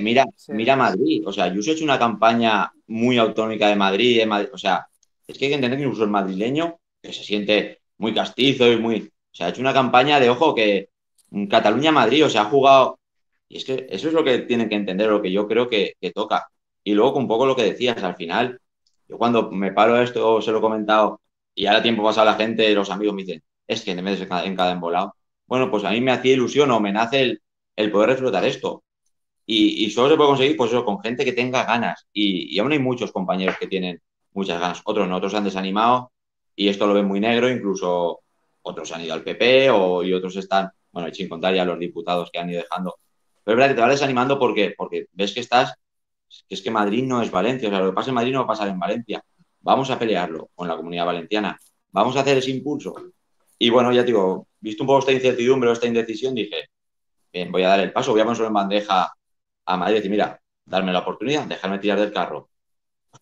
mira, 0.00 0.24
mira 0.48 0.76
Madrid, 0.76 1.26
o 1.26 1.32
sea, 1.32 1.52
yo 1.52 1.60
he 1.60 1.74
hecho 1.74 1.82
una 1.82 1.98
campaña 1.98 2.72
muy 2.86 3.18
autonómica 3.18 3.68
de 3.68 3.74
Madrid, 3.74 4.22
o 4.52 4.58
sea, 4.58 4.86
es 5.26 5.36
que 5.36 5.46
hay 5.46 5.50
que 5.50 5.54
entender 5.56 5.78
que 5.78 5.84
incluso 5.84 6.04
el 6.04 6.10
madrileño, 6.10 6.78
que 7.02 7.12
se 7.12 7.24
siente 7.24 7.80
muy 7.98 8.14
castizo 8.14 8.70
y 8.70 8.78
muy... 8.78 9.00
O 9.00 9.36
sea, 9.36 9.46
ha 9.46 9.50
hecho 9.50 9.60
una 9.60 9.74
campaña 9.74 10.20
de, 10.20 10.30
ojo, 10.30 10.54
que 10.54 10.90
Cataluña-Madrid, 11.48 12.24
o 12.24 12.30
sea, 12.30 12.42
ha 12.42 12.44
jugado... 12.46 12.98
Y 13.48 13.58
es 13.58 13.64
que 13.64 13.86
eso 13.90 14.08
es 14.08 14.14
lo 14.14 14.24
que 14.24 14.40
tienen 14.40 14.68
que 14.68 14.74
entender, 14.74 15.08
lo 15.08 15.22
que 15.22 15.30
yo 15.30 15.46
creo 15.46 15.68
que, 15.68 15.94
toca. 16.14 16.48
Y 16.82 16.94
luego, 16.94 17.18
un 17.18 17.28
poco 17.28 17.46
lo 17.46 17.54
que 17.54 17.64
decías, 17.64 18.02
al 18.02 18.16
final, 18.16 18.60
yo 19.08 19.18
cuando 19.18 19.50
me 19.50 19.72
paro 19.72 20.00
esto, 20.00 20.40
se 20.42 20.50
lo 20.52 20.58
he 20.58 20.60
comentado, 20.60 21.20
y 21.54 21.66
ahora 21.66 21.82
tiempo 21.82 22.02
pasado 22.02 22.26
la 22.26 22.34
gente, 22.34 22.72
los 22.74 22.90
amigos 22.90 23.14
me 23.14 23.22
dicen, 23.22 23.42
es 23.66 23.82
que 23.82 23.94
te 23.94 24.02
metes 24.02 24.20
en 24.20 24.56
cada, 24.56 24.72
embolado. 24.72 25.16
Bueno, 25.46 25.70
pues 25.70 25.84
a 25.84 25.90
mí 25.90 26.00
me 26.00 26.12
hacía 26.12 26.34
ilusión 26.34 26.70
o 26.70 26.80
me 26.80 26.92
nace 26.92 27.38
el, 27.76 27.90
poder 27.92 28.10
explotar 28.10 28.44
esto. 28.44 28.84
Y, 29.46 29.90
solo 29.90 30.10
se 30.10 30.16
puede 30.16 30.30
conseguir 30.30 30.56
pues 30.56 30.72
con 30.72 31.00
gente 31.00 31.24
que 31.24 31.32
tenga 31.32 31.64
ganas. 31.64 32.06
Y, 32.12 32.58
aún 32.58 32.72
hay 32.72 32.78
muchos 32.78 33.12
compañeros 33.12 33.56
que 33.58 33.68
tienen 33.68 34.00
muchas 34.32 34.60
ganas. 34.60 34.82
Otros 34.84 35.08
no, 35.08 35.16
otros 35.16 35.32
se 35.32 35.38
han 35.38 35.44
desanimado 35.44 36.12
y 36.54 36.68
esto 36.68 36.86
lo 36.86 36.94
ven 36.94 37.06
muy 37.06 37.20
negro. 37.20 37.50
Incluso 37.50 38.20
otros 38.62 38.92
han 38.92 39.02
ido 39.02 39.14
al 39.14 39.22
PP 39.22 39.70
o, 39.70 40.02
y 40.02 40.12
otros 40.12 40.36
están, 40.36 40.70
bueno, 40.96 41.12
sin 41.14 41.28
contar 41.28 41.54
ya 41.54 41.64
los 41.66 41.78
diputados 41.78 42.30
que 42.32 42.38
han 42.38 42.48
ido 42.48 42.62
dejando. 42.62 42.96
Pero 43.44 43.54
es 43.54 43.56
verdad 43.56 43.68
que 43.68 43.74
te 43.74 43.80
vas 43.82 43.90
desanimando 43.90 44.38
porque, 44.38 44.74
porque 44.76 45.06
ves 45.12 45.34
que 45.34 45.40
estás 45.40 45.74
que 46.48 46.54
es 46.54 46.62
que 46.62 46.70
Madrid 46.70 47.04
no 47.04 47.20
es 47.22 47.30
Valencia, 47.30 47.68
o 47.68 47.70
sea, 47.70 47.80
lo 47.80 47.90
que 47.90 47.94
pasa 47.94 48.10
en 48.10 48.14
Madrid 48.14 48.32
no 48.32 48.40
va 48.40 48.44
a 48.44 48.48
pasar 48.48 48.68
en 48.68 48.78
Valencia. 48.78 49.22
Vamos 49.60 49.90
a 49.90 49.98
pelearlo 49.98 50.50
con 50.54 50.68
la 50.68 50.76
comunidad 50.76 51.04
valenciana, 51.04 51.58
vamos 51.92 52.16
a 52.16 52.20
hacer 52.20 52.38
ese 52.38 52.50
impulso. 52.50 52.94
Y 53.58 53.68
bueno, 53.70 53.92
ya 53.92 54.02
digo, 54.02 54.48
visto 54.60 54.82
un 54.82 54.86
poco 54.86 55.00
esta 55.00 55.12
incertidumbre 55.12 55.68
o 55.68 55.72
esta 55.72 55.86
indecisión, 55.86 56.34
dije, 56.34 56.70
bien, 57.32 57.52
voy 57.52 57.62
a 57.62 57.68
dar 57.68 57.80
el 57.80 57.92
paso, 57.92 58.12
voy 58.12 58.22
a 58.22 58.24
ponerlo 58.24 58.46
en 58.46 58.54
bandeja 58.54 59.12
a 59.66 59.76
Madrid 59.76 60.02
y 60.04 60.08
mira, 60.08 60.40
darme 60.64 60.92
la 60.92 61.00
oportunidad, 61.00 61.44
dejarme 61.44 61.78
tirar 61.78 62.00
del 62.00 62.12
carro. 62.12 62.48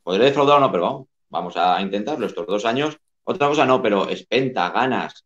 podré 0.02 0.26
defraudar 0.26 0.58
o 0.58 0.60
no, 0.60 0.70
pero 0.70 0.82
vamos, 0.84 1.08
vamos 1.28 1.56
a 1.56 1.80
intentarlo 1.80 2.26
estos 2.26 2.46
dos 2.46 2.64
años. 2.64 2.96
Otra 3.24 3.48
cosa 3.48 3.66
no, 3.66 3.82
pero 3.82 4.08
espenta, 4.08 4.70
ganas. 4.70 5.24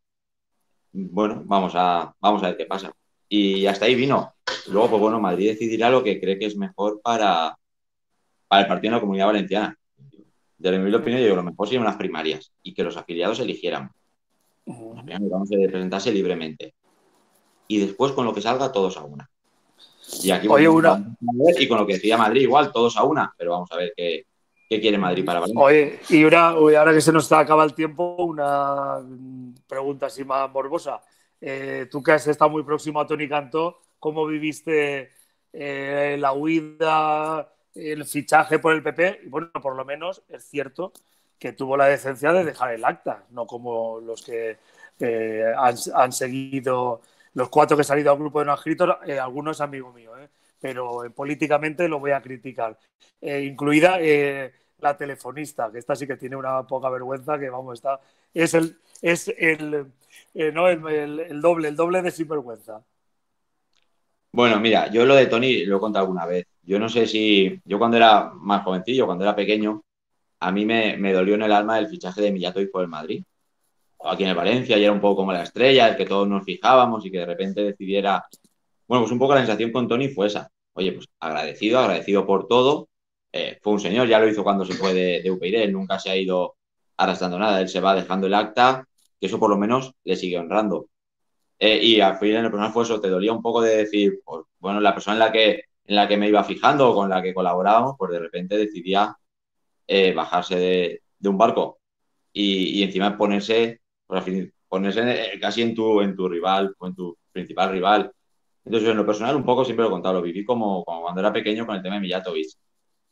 Bueno, 0.92 1.42
vamos 1.44 1.72
a, 1.74 2.14
vamos 2.20 2.42
a 2.42 2.48
ver 2.48 2.56
qué 2.56 2.66
pasa. 2.66 2.92
Y 3.28 3.66
hasta 3.66 3.84
ahí 3.84 3.94
vino. 3.94 4.32
Luego, 4.68 4.90
pues 4.90 5.02
bueno, 5.02 5.20
Madrid 5.20 5.50
decidirá 5.50 5.90
lo 5.90 6.02
que 6.02 6.20
cree 6.20 6.38
que 6.38 6.46
es 6.46 6.56
mejor 6.56 7.00
para, 7.02 7.56
para 8.48 8.62
el 8.62 8.68
partido 8.68 8.90
en 8.90 8.94
la 8.94 9.00
comunidad 9.00 9.26
valenciana. 9.26 9.78
De 10.56 10.78
mi 10.78 10.92
opinión, 10.92 11.20
yo 11.20 11.26
digo, 11.26 11.36
lo 11.36 11.44
mejor 11.44 11.68
serían 11.68 11.84
unas 11.84 11.96
primarias 11.96 12.52
y 12.62 12.74
que 12.74 12.82
los 12.82 12.96
afiliados 12.96 13.38
eligieran. 13.40 13.90
vamos 14.66 15.50
a 15.52 15.68
presentarse 15.68 16.12
libremente. 16.12 16.74
Y 17.68 17.78
después, 17.78 18.12
con 18.12 18.24
lo 18.24 18.34
que 18.34 18.40
salga, 18.40 18.72
todos 18.72 18.96
a 18.96 19.04
una. 19.04 19.30
Y 20.22 20.30
aquí 20.30 20.48
Oye, 20.48 20.68
y 21.58 21.68
con 21.68 21.78
lo 21.78 21.86
que 21.86 21.94
decía 21.94 22.16
Madrid, 22.16 22.42
igual, 22.42 22.72
todos 22.72 22.96
a 22.96 23.04
una, 23.04 23.32
pero 23.36 23.52
vamos 23.52 23.70
a 23.70 23.76
ver 23.76 23.92
qué, 23.94 24.24
quiere 24.68 24.98
Madrid 24.98 25.24
para 25.24 25.40
Valencia. 25.40 25.64
Oye, 25.64 26.00
y 26.10 26.22
ahora 26.34 26.92
que 26.92 27.00
se 27.00 27.12
nos 27.12 27.30
acaba 27.32 27.64
el 27.64 27.74
tiempo, 27.74 28.16
una 28.18 28.98
pregunta 29.66 30.06
así 30.06 30.24
más 30.24 30.50
morbosa. 30.50 31.00
Eh, 31.40 31.86
tú 31.90 32.02
que 32.02 32.12
has 32.12 32.26
estado 32.26 32.50
muy 32.50 32.62
próximo 32.62 33.00
a 33.00 33.06
Tony 33.06 33.28
Cantó, 33.28 33.80
¿cómo 33.98 34.26
viviste 34.26 35.10
eh, 35.52 36.16
la 36.18 36.32
huida, 36.32 37.52
el 37.74 38.04
fichaje 38.04 38.58
por 38.58 38.74
el 38.74 38.82
PP? 38.82 39.22
Bueno, 39.28 39.50
por 39.62 39.76
lo 39.76 39.84
menos 39.84 40.22
es 40.28 40.44
cierto 40.44 40.92
que 41.38 41.52
tuvo 41.52 41.76
la 41.76 41.86
decencia 41.86 42.32
de 42.32 42.44
dejar 42.44 42.74
el 42.74 42.84
acta, 42.84 43.24
no 43.30 43.46
como 43.46 44.00
los 44.00 44.22
que 44.22 44.58
eh, 44.98 45.52
han, 45.56 46.12
seguido 46.12 47.00
los 47.34 47.48
cuatro 47.48 47.76
que 47.76 47.82
han 47.82 47.86
salido 47.86 48.10
al 48.10 48.18
grupo 48.18 48.40
de 48.40 48.46
no 48.46 48.54
escritos, 48.54 48.96
eh, 49.06 49.18
algunos 49.18 49.60
amigos 49.60 49.94
míos, 49.94 50.18
pero 50.60 51.04
eh, 51.04 51.10
políticamente 51.10 51.88
lo 51.88 52.00
voy 52.00 52.12
a 52.12 52.22
criticar. 52.22 52.78
incluida 53.20 53.98
la 54.78 54.96
telefonista, 54.96 55.70
que 55.72 55.78
esta 55.78 55.96
sí 55.96 56.06
que 56.06 56.16
tiene 56.16 56.36
una 56.36 56.64
poca 56.66 56.88
vergüenza, 56.88 57.38
que 57.38 57.50
vamos, 57.50 57.78
está, 57.78 58.00
es 58.32 58.54
el, 58.54 58.78
es 59.02 59.28
el, 59.36 59.86
no, 60.54 60.68
el, 60.68 61.40
doble, 61.40 61.68
el 61.68 61.76
doble 61.76 62.02
de 62.02 62.10
sinvergüenza. 62.10 62.80
Bueno, 64.30 64.60
mira, 64.60 64.90
yo 64.90 65.04
lo 65.04 65.14
de 65.16 65.26
Tony 65.26 65.64
lo 65.64 65.78
he 65.78 65.80
contado 65.80 66.04
alguna 66.04 66.26
vez. 66.26 66.46
Yo 66.62 66.78
no 66.78 66.88
sé 66.88 67.06
si, 67.06 67.60
yo 67.64 67.78
cuando 67.78 67.96
era 67.96 68.30
más 68.34 68.62
jovencillo, 68.62 69.06
cuando 69.06 69.24
era 69.24 69.34
pequeño, 69.34 69.82
a 70.40 70.52
mí 70.52 70.64
me, 70.64 70.96
me 70.96 71.12
dolió 71.12 71.34
en 71.34 71.42
el 71.42 71.52
alma 71.52 71.78
el 71.78 71.88
fichaje 71.88 72.20
de 72.20 72.30
Millatoy 72.30 72.66
por 72.66 72.82
el 72.82 72.88
Madrid 72.88 73.24
aquí 74.04 74.22
en 74.24 74.30
el 74.30 74.36
Valencia 74.36 74.78
y 74.78 74.84
era 74.84 74.92
un 74.92 75.00
poco 75.00 75.16
como 75.16 75.32
la 75.32 75.42
estrella, 75.42 75.88
el 75.88 75.96
que 75.96 76.06
todos 76.06 76.28
nos 76.28 76.44
fijábamos 76.44 77.04
y 77.04 77.10
que 77.10 77.18
de 77.18 77.26
repente 77.26 77.62
decidiera. 77.62 78.24
Bueno, 78.88 79.02
pues 79.02 79.12
un 79.12 79.18
poco 79.20 79.34
la 79.34 79.40
sensación 79.40 79.72
con 79.72 79.86
Tony 79.88 80.08
fue 80.08 80.26
esa. 80.28 80.50
Oye, 80.74 80.92
pues 80.92 81.06
agradecido, 81.20 81.78
agradecido 81.80 82.26
por 82.26 82.46
todo. 82.48 82.88
Eh, 83.32 83.58
fue 83.62 83.74
un 83.74 83.80
señor, 83.80 84.08
ya 84.08 84.18
lo 84.18 84.28
hizo 84.28 84.42
cuando 84.44 84.64
se 84.64 84.74
fue 84.74 84.94
de, 84.94 85.22
de 85.22 85.30
UPyD, 85.30 85.56
él 85.64 85.72
nunca 85.72 85.98
se 85.98 86.10
ha 86.10 86.16
ido 86.16 86.56
arrastrando 86.96 87.38
nada, 87.38 87.60
él 87.60 87.68
se 87.68 87.80
va 87.80 87.94
dejando 87.94 88.26
el 88.26 88.34
acta, 88.34 88.86
que 89.20 89.26
eso 89.26 89.38
por 89.38 89.50
lo 89.50 89.58
menos 89.58 89.92
le 90.04 90.16
sigue 90.16 90.38
honrando. 90.38 90.88
Eh, 91.58 91.80
y 91.82 92.00
al 92.00 92.18
final 92.18 92.38
en 92.38 92.44
el 92.46 92.50
personal 92.50 92.72
fue 92.72 92.84
eso, 92.84 93.00
te 93.00 93.08
dolía 93.10 93.32
un 93.32 93.42
poco 93.42 93.62
de 93.62 93.76
decir, 93.78 94.20
pues, 94.24 94.44
bueno, 94.60 94.80
la 94.80 94.94
persona 94.94 95.14
en 95.16 95.20
la 95.20 95.32
que 95.32 95.62
en 95.86 95.96
la 95.96 96.08
que 96.08 96.18
me 96.18 96.28
iba 96.28 96.44
fijando 96.44 96.90
o 96.90 96.94
con 96.94 97.08
la 97.10 97.22
que 97.22 97.34
colaborábamos, 97.34 97.94
pues 97.98 98.12
de 98.12 98.18
repente 98.20 98.56
decidía 98.58 99.16
eh, 99.86 100.12
bajarse 100.14 100.56
de, 100.56 101.02
de, 101.18 101.28
un 101.28 101.38
barco 101.38 101.80
y, 102.32 102.80
y 102.80 102.82
encima 102.84 103.16
ponerse 103.18 103.80
pues 104.06 104.24
ponerse 104.68 105.38
casi 105.40 105.62
en 105.62 105.74
tu, 105.74 106.00
en 106.02 106.16
tu 106.16 106.28
rival 106.28 106.74
o 106.78 106.86
en 106.88 106.94
tu 106.94 107.18
principal 107.32 107.72
rival. 107.72 108.12
Entonces, 108.68 108.90
en 108.90 108.98
lo 108.98 109.06
personal, 109.06 109.34
un 109.34 109.46
poco 109.46 109.64
siempre 109.64 109.82
lo 109.84 109.88
he 109.88 109.92
contado, 109.92 110.16
lo 110.16 110.22
viví 110.22 110.44
como, 110.44 110.84
cuando 110.84 111.20
era 111.20 111.32
pequeño 111.32 111.64
con 111.66 111.74
el 111.76 111.82
tema 111.82 111.94
de 111.94 112.02
Mijatovic. 112.02 112.48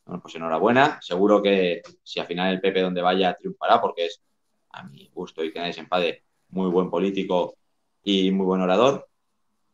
Bueno, 0.04 0.20
pues 0.20 0.34
enhorabuena, 0.34 0.98
seguro 1.00 1.42
que 1.42 1.80
si 2.02 2.20
al 2.20 2.26
final 2.26 2.52
el 2.52 2.60
Pepe 2.60 2.82
donde 2.82 3.00
vaya 3.00 3.34
triunfará, 3.34 3.80
porque 3.80 4.04
es, 4.04 4.22
a 4.72 4.82
mi 4.84 5.08
gusto 5.14 5.42
y 5.42 5.50
que 5.50 5.58
nadie 5.58 5.72
se 5.72 5.80
enfade, 5.80 6.24
muy 6.50 6.68
buen 6.68 6.90
político 6.90 7.56
y 8.04 8.30
muy 8.32 8.44
buen 8.44 8.60
orador. 8.60 9.08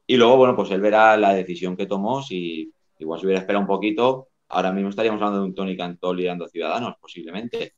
Y 0.07 0.17
luego, 0.17 0.37
bueno, 0.37 0.55
pues 0.55 0.71
él 0.71 0.81
verá 0.81 1.17
la 1.17 1.35
decisión 1.35 1.77
que 1.77 1.87
tomó, 1.87 2.23
si 2.23 2.73
igual 3.01 3.19
se 3.19 3.27
hubiera 3.27 3.41
esperado 3.41 3.63
un 3.63 3.67
poquito, 3.67 4.29
ahora 4.51 4.71
mismo 4.71 4.91
estaríamos 4.91 5.21
hablando 5.21 5.41
de 5.41 5.47
un 5.47 5.55
Tony 5.57 5.77
Cantó 5.77 6.15
liderando 6.15 6.47
Ciudadanos, 6.47 6.95
posiblemente. 7.01 7.75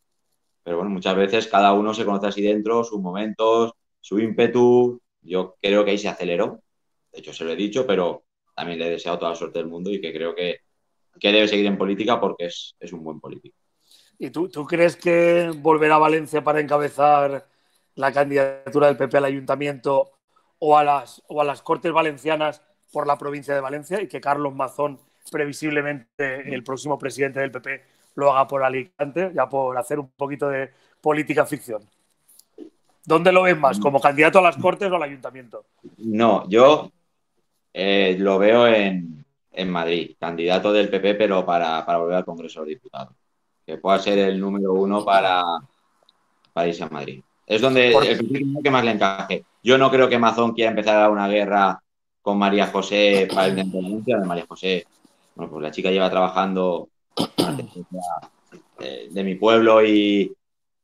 Pero 0.63 0.77
bueno, 0.77 0.91
muchas 0.91 1.17
veces 1.17 1.47
cada 1.47 1.73
uno 1.73 1.95
se 1.95 2.05
conoce 2.05 2.27
así 2.27 2.43
dentro, 2.43 2.85
sus 2.85 3.01
momentos, 3.01 3.73
su 4.03 4.19
ímpetu. 4.19 5.01
Yo 5.23 5.57
creo 5.63 5.87
que 5.87 5.93
ahí 5.93 5.99
se 5.99 6.09
aceleró. 6.09 6.64
De 7.15 7.21
hecho, 7.21 7.33
se 7.33 7.45
lo 7.45 7.53
he 7.53 7.57
dicho, 7.57 7.87
pero 7.87 8.25
también 8.57 8.79
le 8.79 8.89
he 8.89 8.91
deseado 8.91 9.19
toda 9.19 9.31
la 9.31 9.37
suerte 9.37 9.61
del 9.61 9.69
mundo 9.69 9.91
y 9.91 10.01
que 10.01 10.13
creo 10.13 10.35
que, 10.35 10.59
que 11.21 11.33
debe 11.33 11.47
seguir 11.47 11.67
en 11.67 11.79
política 11.79 12.21
porque 12.21 12.47
es, 12.47 12.75
es 12.81 12.93
un 12.93 13.05
buen 13.05 13.21
político. 13.21 13.57
¿Y 14.19 14.31
tú, 14.31 14.49
tú, 14.49 14.65
crees 14.65 14.97
que 14.97 15.51
volverá 15.57 15.97
a 15.97 15.99
Valencia 15.99 16.43
para 16.43 16.61
encabezar 16.61 17.47
la 17.95 18.13
candidatura 18.13 18.89
del 18.89 18.97
PP 18.97 19.17
al 19.17 19.25
ayuntamiento 19.25 20.11
o 20.59 20.77
a 20.77 20.85
las, 20.85 21.23
o 21.29 21.41
a 21.41 21.45
las 21.45 21.63
Cortes 21.63 21.93
Valencianas 21.93 22.63
por 22.93 23.07
la 23.07 23.19
provincia 23.19 23.55
de 23.55 23.61
Valencia 23.61 24.01
y 24.01 24.09
que 24.09 24.21
Carlos 24.21 24.55
Mazón, 24.55 25.01
previsiblemente 25.31 26.55
el 26.55 26.63
próximo 26.63 26.99
presidente 26.99 27.41
del 27.41 27.51
PP, 27.51 27.83
lo 28.15 28.33
haga 28.33 28.47
por 28.47 28.63
Alicante, 28.63 29.33
ya 29.35 29.49
por 29.49 29.77
hacer 29.77 29.99
un 29.99 30.11
poquito 30.11 30.49
de 30.49 30.71
política 31.01 31.45
ficción. 31.45 31.83
¿Dónde 33.05 33.33
lo 33.33 33.43
ves 33.43 33.59
más? 33.59 33.79
¿Como 33.79 34.01
candidato 34.01 34.39
a 34.39 34.43
las 34.43 34.57
Cortes 34.57 34.91
o 34.91 34.95
al 34.95 35.03
Ayuntamiento? 35.03 35.67
No, 35.99 36.49
yo 36.49 36.91
eh, 37.77 38.15
lo 38.21 38.39
veo 38.39 38.69
en, 38.69 39.25
Madrid, 39.67 40.15
candidato 40.19 40.73
del 40.73 40.89
PP, 40.89 41.15
pero 41.15 41.45
para, 41.45 41.85
volver 41.99 42.17
al 42.17 42.25
Congreso 42.25 42.61
de 42.61 42.67
los 42.67 42.69
Diputados. 42.69 43.15
Que 43.67 43.79
pueda 43.79 43.99
ser 43.99 44.19
el 44.19 44.39
número 44.39 44.73
uno 44.75 45.05
para, 45.05 45.43
para 46.53 46.69
irse 46.69 46.85
a 46.85 46.89
Madrid. 46.89 47.23
Es 47.47 47.61
donde 47.61 47.93
el 47.93 48.63
que 48.63 48.71
más 48.71 48.85
le 48.85 48.93
encaje. 48.93 49.45
Yo 49.63 49.77
no 49.77 49.91
creo 49.91 50.09
que 50.09 50.19
Mazón 50.19 50.53
quiera 50.53 50.71
empezar 50.71 51.03
a 51.03 51.11
una 51.11 51.27
guerra 51.29 51.83
con 52.23 52.39
María 52.39 52.69
José 52.69 53.29
para 53.29 53.47
el 53.47 53.59
independencia 53.59 54.19
de 54.19 54.27
María 54.27 54.47
José. 54.49 54.87
Bueno, 55.35 55.51
pues 55.51 55.63
la 55.63 55.71
chica 55.71 55.91
lleva 55.91 56.11
trabajando 56.11 56.89
de, 59.11 59.25
mi 59.25 59.35
pueblo 59.35 59.85
y, 59.85 60.33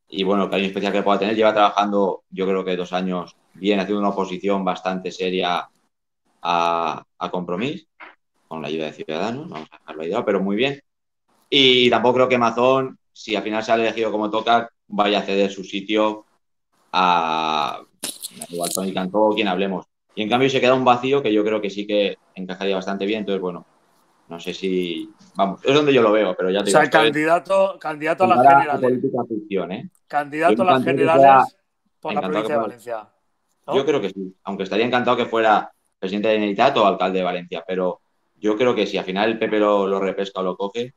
y 0.09 0.23
bueno, 0.25 0.51
cariño 0.51 0.69
especial 0.69 0.93
que 0.93 1.03
pueda 1.03 1.21
tener. 1.21 1.37
Lleva 1.37 1.55
trabajando, 1.55 2.25
yo 2.31 2.47
creo 2.47 2.65
que 2.65 2.77
dos 2.77 2.93
años 2.93 3.37
bien, 3.55 3.79
haciendo 3.79 4.01
una 4.01 4.11
oposición 4.11 4.65
bastante 4.65 5.13
seria 5.13 5.69
a, 6.43 7.03
a 7.19 7.31
Compromís, 7.31 7.87
con 8.49 8.63
la 8.63 8.69
ayuda 8.69 8.87
de 8.87 8.93
Ciudadanos, 8.93 9.49
vamos 9.49 9.69
a 9.71 9.79
dejarlo 9.79 10.03
ahí, 10.03 10.13
pero 10.25 10.41
muy 10.41 10.57
bien. 10.57 10.81
Y 11.49 11.91
tampoco 11.91 12.15
creo 12.15 12.29
que 12.29 12.39
Mazón, 12.39 12.99
si 13.13 13.37
al 13.37 13.43
final 13.43 13.63
se 13.63 13.73
ha 13.73 13.75
elegido 13.77 14.11
como 14.11 14.31
toca, 14.31 14.71
vaya 14.89 15.21
a 15.21 15.23
ceder 15.23 15.51
su 15.51 15.65
sitio 15.65 16.25
a 16.93 17.81
igual 18.49 18.71
Tony 18.73 18.93
Cantó, 18.93 19.31
quien 19.35 19.49
hablemos. 19.49 19.87
Y 20.15 20.23
en 20.23 20.29
cambio 20.29 20.51
se 20.51 20.61
queda 20.61 20.75
un 20.75 20.85
vacío 20.85 21.23
que 21.23 21.33
yo 21.33 21.45
creo 21.45 21.61
que 21.61 21.71
sí 21.71 21.87
que 21.87 22.19
encajaría 22.35 22.75
bastante 22.75 23.07
bien. 23.07 23.21
Entonces, 23.21 23.41
bueno, 23.41 23.67
no 24.29 24.41
sé 24.41 24.55
si. 24.55 25.11
Vamos, 25.35 25.61
es 25.65 25.75
donde 25.75 25.93
yo 25.93 26.03
lo 26.03 26.13
veo, 26.13 26.35
pero 26.37 26.51
ya 26.51 26.63
te 26.63 26.71
O 26.71 26.73
sea, 26.73 26.91
candidato, 26.91 27.79
candidato 27.81 28.25
a 28.25 28.29
las 28.29 28.47
generales. 28.47 29.05
¿eh? 29.71 29.91
Candidato 30.07 30.63
a 30.63 30.65
las 30.65 30.85
generales 30.85 31.57
por 32.01 32.15
la 32.15 32.21
provincia 32.21 32.55
de 32.55 32.61
Valencia. 32.61 33.09
Yo 33.73 33.87
creo 33.87 34.01
que 34.01 34.11
sí, 34.11 34.35
aunque 34.45 34.65
estaría 34.65 34.87
encantado 34.87 35.17
que 35.17 35.27
fuera 35.27 35.73
presidente 36.01 36.29
de 36.29 36.35
Generalitat 36.35 36.77
o 36.79 36.87
alcalde 36.87 37.19
de 37.19 37.25
Valencia, 37.25 37.65
pero 37.67 38.01
yo 38.37 38.57
creo 38.57 38.75
que 38.75 38.87
si 38.87 38.97
al 38.99 39.05
final 39.05 39.39
el 39.41 39.61
lo, 39.61 40.01
repesca 40.01 40.41
o 40.41 40.43
lo 40.43 40.57
coge, 40.57 40.95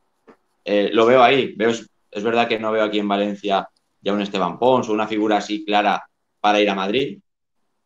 eh, 0.64 0.90
lo 0.92 1.06
veo 1.06 1.22
ahí. 1.22 1.54
Veo, 1.56 1.70
es, 1.70 2.24
verdad 2.24 2.48
que 2.48 2.58
no 2.58 2.72
veo 2.72 2.84
aquí 2.84 2.98
en 2.98 3.08
Valencia 3.08 3.68
ya 4.00 4.12
un 4.12 4.22
Esteban 4.22 4.58
Pons 4.58 4.88
o 4.88 4.92
una 4.92 5.06
figura 5.06 5.38
así 5.38 5.64
clara 5.64 6.02
para 6.40 6.60
ir 6.60 6.68
a 6.70 6.74
Madrid, 6.74 7.20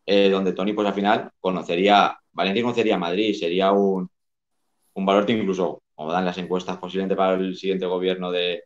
eh, 0.05 0.29
donde 0.29 0.53
Tony, 0.53 0.73
pues 0.73 0.87
al 0.87 0.93
final 0.93 1.31
conocería, 1.39 2.17
Valencia 2.31 2.63
conocería 2.63 2.97
Madrid, 2.97 3.35
sería 3.35 3.71
un, 3.71 4.09
un 4.93 5.05
valor 5.05 5.25
que 5.25 5.33
incluso, 5.33 5.83
como 5.95 6.11
dan 6.11 6.25
las 6.25 6.37
encuestas, 6.37 6.77
posiblemente 6.77 7.15
para 7.15 7.35
el 7.35 7.55
siguiente 7.55 7.85
gobierno 7.85 8.31
de, 8.31 8.63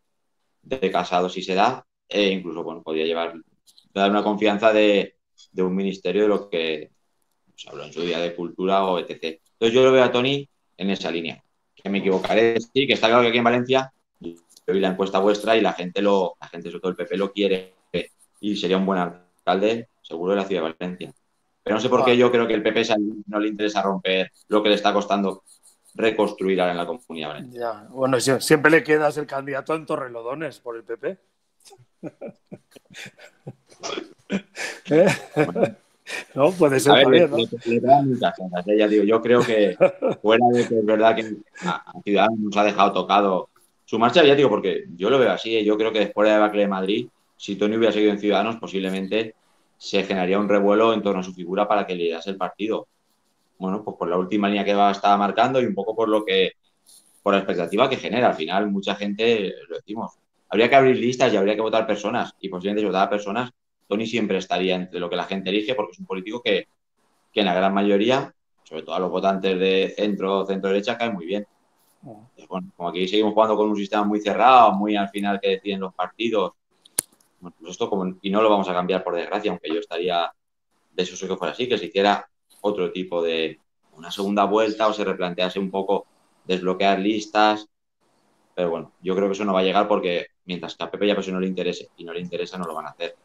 de 0.63 0.92
Casado, 0.92 1.30
si 1.30 1.42
se 1.42 1.56
da, 1.56 1.86
e 2.08 2.30
incluso 2.30 2.63
bueno, 2.63 2.82
podría 2.82 3.06
llevar, 3.06 3.34
dar 3.94 4.10
una 4.10 4.24
confianza 4.24 4.74
de, 4.74 5.18
un 5.58 5.76
ministerio 5.76 6.24
de 6.24 6.28
lo 6.28 6.50
que 6.50 6.92
se 7.63 7.69
habló 7.69 7.86
en 7.86 7.93
su 7.93 8.02
día 8.02 8.19
de 8.19 8.36
cultura 8.36 8.86
o 8.86 8.99
etc. 8.99 9.39
Entonces 9.54 9.73
yo 9.73 9.84
lo 9.84 9.91
veo 9.91 10.04
a 10.04 10.12
Tony 10.12 10.47
en 10.78 10.89
esa 10.89 11.10
línea. 11.10 11.41
Que 11.73 11.89
me 11.89 11.99
equivocaré, 11.99 12.60
sí, 12.60 12.86
que 12.86 12.93
está 12.93 13.08
claro 13.08 13.23
que 13.23 13.30
aquí 13.30 13.38
en 13.38 13.43
Valencia 13.43 13.93
yo 14.19 14.73
vi 14.73 14.80
la 14.80 14.89
encuesta 14.89 15.19
vuestra 15.19 15.56
y 15.56 15.62
la 15.62 15.73
gente 15.73 16.02
lo, 16.02 16.36
la 16.39 16.47
gente, 16.47 16.69
sobre 16.69 16.82
todo 16.82 16.91
el 16.91 16.97
PP, 16.97 17.17
lo 17.17 17.32
quiere 17.32 17.73
y 18.39 18.58
sería 18.58 18.78
un 18.78 18.86
buen 18.86 18.99
alcalde, 18.99 19.88
seguro, 20.02 20.34
de 20.34 20.41
la 20.41 20.45
ciudad 20.45 20.63
de 20.63 20.76
Valencia. 20.78 21.13
Pero 21.63 21.76
no 21.76 21.82
sé 21.82 21.88
por 21.88 22.04
qué 22.04 22.17
yo 22.17 22.30
creo 22.30 22.45
que 22.45 22.56
el 22.56 22.62
PP 22.62 22.84
no 23.28 23.39
le 23.39 23.47
interesa 23.47 23.82
romper 23.82 24.30
lo 24.49 24.62
que 24.62 24.67
le 24.67 24.76
está 24.76 24.91
costando 24.91 25.43
reconstruir 25.95 26.60
en 26.60 26.76
la 26.76 26.86
comunidad 26.86 27.30
valenciana. 27.30 27.88
Bueno, 27.89 28.19
siempre 28.19 28.69
le 28.69 28.84
quedas 28.84 29.15
el 29.17 29.28
candidato 29.28 29.73
en 29.76 29.86
Torrelodones 29.86 30.60
por 30.60 30.76
el 30.76 30.84
PP. 30.84 31.17
¿Eh? 34.89 35.08
No, 36.36 36.52
puede 36.52 36.80
ser 36.80 37.02
también, 37.02 37.30
¿no? 37.30 37.38
yo 39.06 39.22
creo 39.22 39.42
que 39.42 39.78
fuera 40.22 40.46
de 40.52 40.68
que 40.68 40.80
es 40.80 40.86
verdad 40.86 41.16
que 41.16 41.36
a 41.66 41.94
Ciudadanos 42.04 42.39
nos 42.39 42.58
ha 42.58 42.63
dejado 42.63 42.92
tocado 42.92 43.50
su 43.86 44.00
marcha 44.00 44.24
ya 44.24 44.36
digo, 44.36 44.50
porque 44.50 44.86
yo 44.96 45.10
lo 45.10 45.20
veo 45.20 45.32
así, 45.32 45.56
¿eh? 45.56 45.63
yo 45.63 45.78
creo 45.78 45.92
que 45.92 46.00
después 46.00 46.26
de 46.26 46.32
la 46.32 46.38
debacle 46.38 46.62
de 46.62 46.68
Madrid, 46.68 47.08
si 47.38 47.56
Tony 47.56 47.76
hubiera 47.76 47.94
seguido 47.94 48.12
en 48.12 48.20
Ciudadanos, 48.20 48.56
posiblemente 48.56 49.36
se 49.78 50.04
generaría 50.04 50.39
un 50.39 50.48
revuelo 50.48 50.94
en 50.94 51.02
torno 51.02 51.20
a 51.20 51.24
su 51.24 51.34
figura 51.34 51.68
para 51.68 51.86
que 51.86 51.96
liderase 51.96 52.30
el 52.30 52.38
partido. 52.38 52.88
Bueno, 53.58 53.84
pues 53.84 53.98
por 53.98 54.08
la 54.08 54.18
última 54.18 54.48
línea 54.48 54.63
que 54.63 54.72
estaba 54.72 55.18
marcando 55.18 55.62
y 55.62 55.66
un 55.66 55.76
poco 55.76 55.96
por 55.96 56.10
lo 56.10 56.24
que, 56.24 56.54
por 57.22 57.34
la 57.34 57.39
expectativa 57.39 57.89
que 57.89 57.98
genera. 57.98 58.30
Al 58.30 58.36
final, 58.36 58.72
mucha 58.72 58.96
gente, 58.96 59.54
lo 59.68 59.76
decimos, 59.76 60.13
habría 60.50 60.70
que 60.70 60.76
abrir 60.76 60.98
listas 60.98 61.34
y 61.34 61.38
habría 61.38 61.56
que 61.56 61.62
votar 61.62 61.86
personas. 61.86 62.34
Y 62.39 62.50
posiblemente 62.50 62.82
si 62.82 62.88
votaba 62.88 63.10
personas, 63.10 63.52
Tony 63.88 64.06
siempre 64.08 64.38
estaría 64.38 64.76
entre 64.76 65.00
lo 65.00 65.10
que 65.10 65.15
la 65.15 65.26
gente 65.26 65.50
elige, 65.50 65.76
porque 65.76 65.91
es 65.93 66.00
un 66.00 66.06
político 66.06 66.41
que, 66.41 66.67
que 67.32 67.39
en 67.39 67.46
la 67.46 67.54
gran 67.54 67.74
mayoría, 67.74 68.34
sobre 68.63 68.84
todo 68.84 68.96
a 68.96 69.00
los 69.00 69.12
votantes 69.12 69.60
de 69.60 69.93
centro, 69.96 70.46
centro-derecha, 70.46 70.98
cae 70.98 71.12
muy 71.12 71.26
bien. 71.26 71.46
bueno, 72.02 72.72
como 72.76 72.89
aquí 72.89 73.08
seguimos 73.08 73.34
jugando 73.34 73.56
con 73.56 73.69
un 73.69 73.76
sistema 73.76 74.04
muy 74.04 74.19
cerrado, 74.19 74.74
muy 74.74 74.96
al 74.96 75.10
final 75.10 75.39
que 75.41 75.50
deciden 75.50 75.82
los 75.82 75.93
partidos, 75.93 76.54
pues 77.39 77.72
esto 77.72 77.91
y 78.22 78.30
no 78.30 78.41
lo 78.41 78.50
vamos 78.50 78.69
a 78.69 78.74
cambiar 78.74 79.04
por 79.04 79.15
desgracia, 79.15 79.52
aunque 79.52 79.69
yo 79.69 79.80
estaría 79.80 80.32
de 80.91 81.04
eso 81.04 81.28
que 81.28 81.36
fuera 81.36 81.54
así, 81.54 81.67
que 81.67 81.78
se 81.78 81.86
hiciera 81.86 82.28
otro 82.62 82.91
tipo 82.91 83.22
de 83.22 83.60
una 83.93 84.12
segunda 84.12 84.46
vuelta 84.46 84.88
o 84.88 84.93
se 84.93 85.04
replantease 85.04 85.60
un 85.60 85.69
poco 85.69 86.06
desbloquear 86.46 87.00
listas. 87.00 87.67
Pero 88.56 88.69
bueno, 88.69 88.91
yo 89.02 89.15
creo 89.15 89.28
que 89.28 89.34
eso 89.34 89.46
no 89.46 89.54
va 89.54 89.62
a 89.62 89.63
llegar 89.63 89.88
porque 89.88 90.28
mientras 90.46 90.76
que 90.76 90.84
a 90.84 90.91
Pepe 90.91 91.08
ya 91.08 91.15
pues 91.15 91.28
no 91.30 91.39
le 91.39 91.48
interese 91.48 91.89
y 91.98 92.04
no 92.04 92.13
le 92.13 92.19
interesa, 92.19 92.58
no 92.58 92.65
lo 92.65 92.76
van 92.76 92.86
a 92.86 92.89
hacer. 92.89 93.15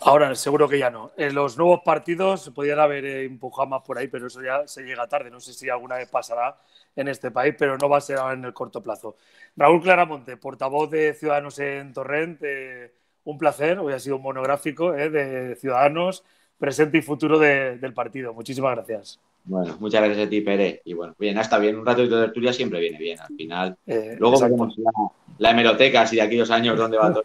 Ahora 0.00 0.34
seguro 0.34 0.68
que 0.68 0.78
ya 0.78 0.90
no. 0.90 1.12
En 1.16 1.34
los 1.34 1.56
nuevos 1.56 1.80
partidos 1.82 2.42
se 2.42 2.50
podrían 2.50 2.78
haber 2.78 3.04
eh, 3.06 3.24
empujado 3.24 3.68
más 3.68 3.82
por 3.82 3.96
ahí, 3.96 4.08
pero 4.08 4.26
eso 4.26 4.42
ya 4.42 4.66
se 4.66 4.82
llega 4.82 5.06
tarde. 5.06 5.30
No 5.30 5.40
sé 5.40 5.54
si 5.54 5.70
alguna 5.70 5.96
vez 5.96 6.08
pasará 6.08 6.58
en 6.94 7.08
este 7.08 7.30
país, 7.30 7.54
pero 7.58 7.78
no 7.78 7.88
va 7.88 7.98
a 7.98 8.00
ser 8.00 8.18
en 8.32 8.44
el 8.44 8.52
corto 8.52 8.82
plazo. 8.82 9.16
Raúl 9.56 9.82
Claramonte, 9.82 10.36
portavoz 10.36 10.90
de 10.90 11.14
Ciudadanos 11.14 11.58
en 11.58 11.92
Torrent, 11.92 12.40
eh, 12.42 12.92
un 13.24 13.38
placer, 13.38 13.78
hoy 13.78 13.94
ha 13.94 13.98
sido 13.98 14.16
un 14.16 14.22
monográfico 14.22 14.94
eh, 14.94 15.08
de 15.08 15.56
Ciudadanos, 15.56 16.22
presente 16.58 16.98
y 16.98 17.02
futuro 17.02 17.38
del 17.38 17.94
partido. 17.94 18.34
Muchísimas 18.34 18.74
gracias. 18.74 19.20
Bueno, 19.44 19.76
muchas 19.78 20.02
gracias 20.02 20.26
a 20.26 20.30
ti, 20.30 20.40
Pere. 20.40 20.80
Y 20.84 20.94
bueno, 20.94 21.14
bien, 21.18 21.36
hasta 21.38 21.58
bien, 21.58 21.76
un 21.76 21.84
rato 21.84 22.02
de 22.02 22.08
tertulia 22.08 22.52
siempre 22.52 22.80
viene 22.80 22.98
bien, 22.98 23.20
al 23.20 23.36
final. 23.36 23.76
Eh, 23.86 24.16
luego 24.18 24.40
veremos 24.40 24.74
la, 24.78 24.90
la, 25.38 25.50
hemeroteca, 25.50 26.06
si 26.06 26.16
de 26.16 26.22
aquellos 26.22 26.50
años 26.50 26.78
donde 26.78 26.96
va 26.96 27.12
todo 27.12 27.22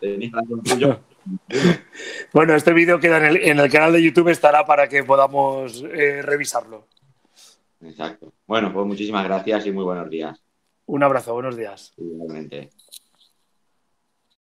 el 0.00 0.32
Bueno, 2.32 2.54
este 2.54 2.72
vídeo 2.72 3.00
queda 3.00 3.18
en 3.18 3.24
el, 3.24 3.36
en 3.36 3.58
el, 3.58 3.70
canal 3.70 3.92
de 3.92 4.02
YouTube, 4.02 4.28
estará 4.28 4.64
para 4.64 4.88
que 4.88 5.04
podamos 5.04 5.82
revisarlo. 5.82 6.86
Exacto. 7.82 8.32
Bueno, 8.46 8.72
pues 8.72 8.86
muchísimas 8.86 9.24
gracias 9.24 9.66
y 9.66 9.72
muy 9.72 9.84
buenos 9.84 10.08
días. 10.10 10.40
Un 10.86 11.02
abrazo, 11.02 11.34
buenos 11.34 11.56
días. 11.56 11.94
Igualmente. 11.96 12.70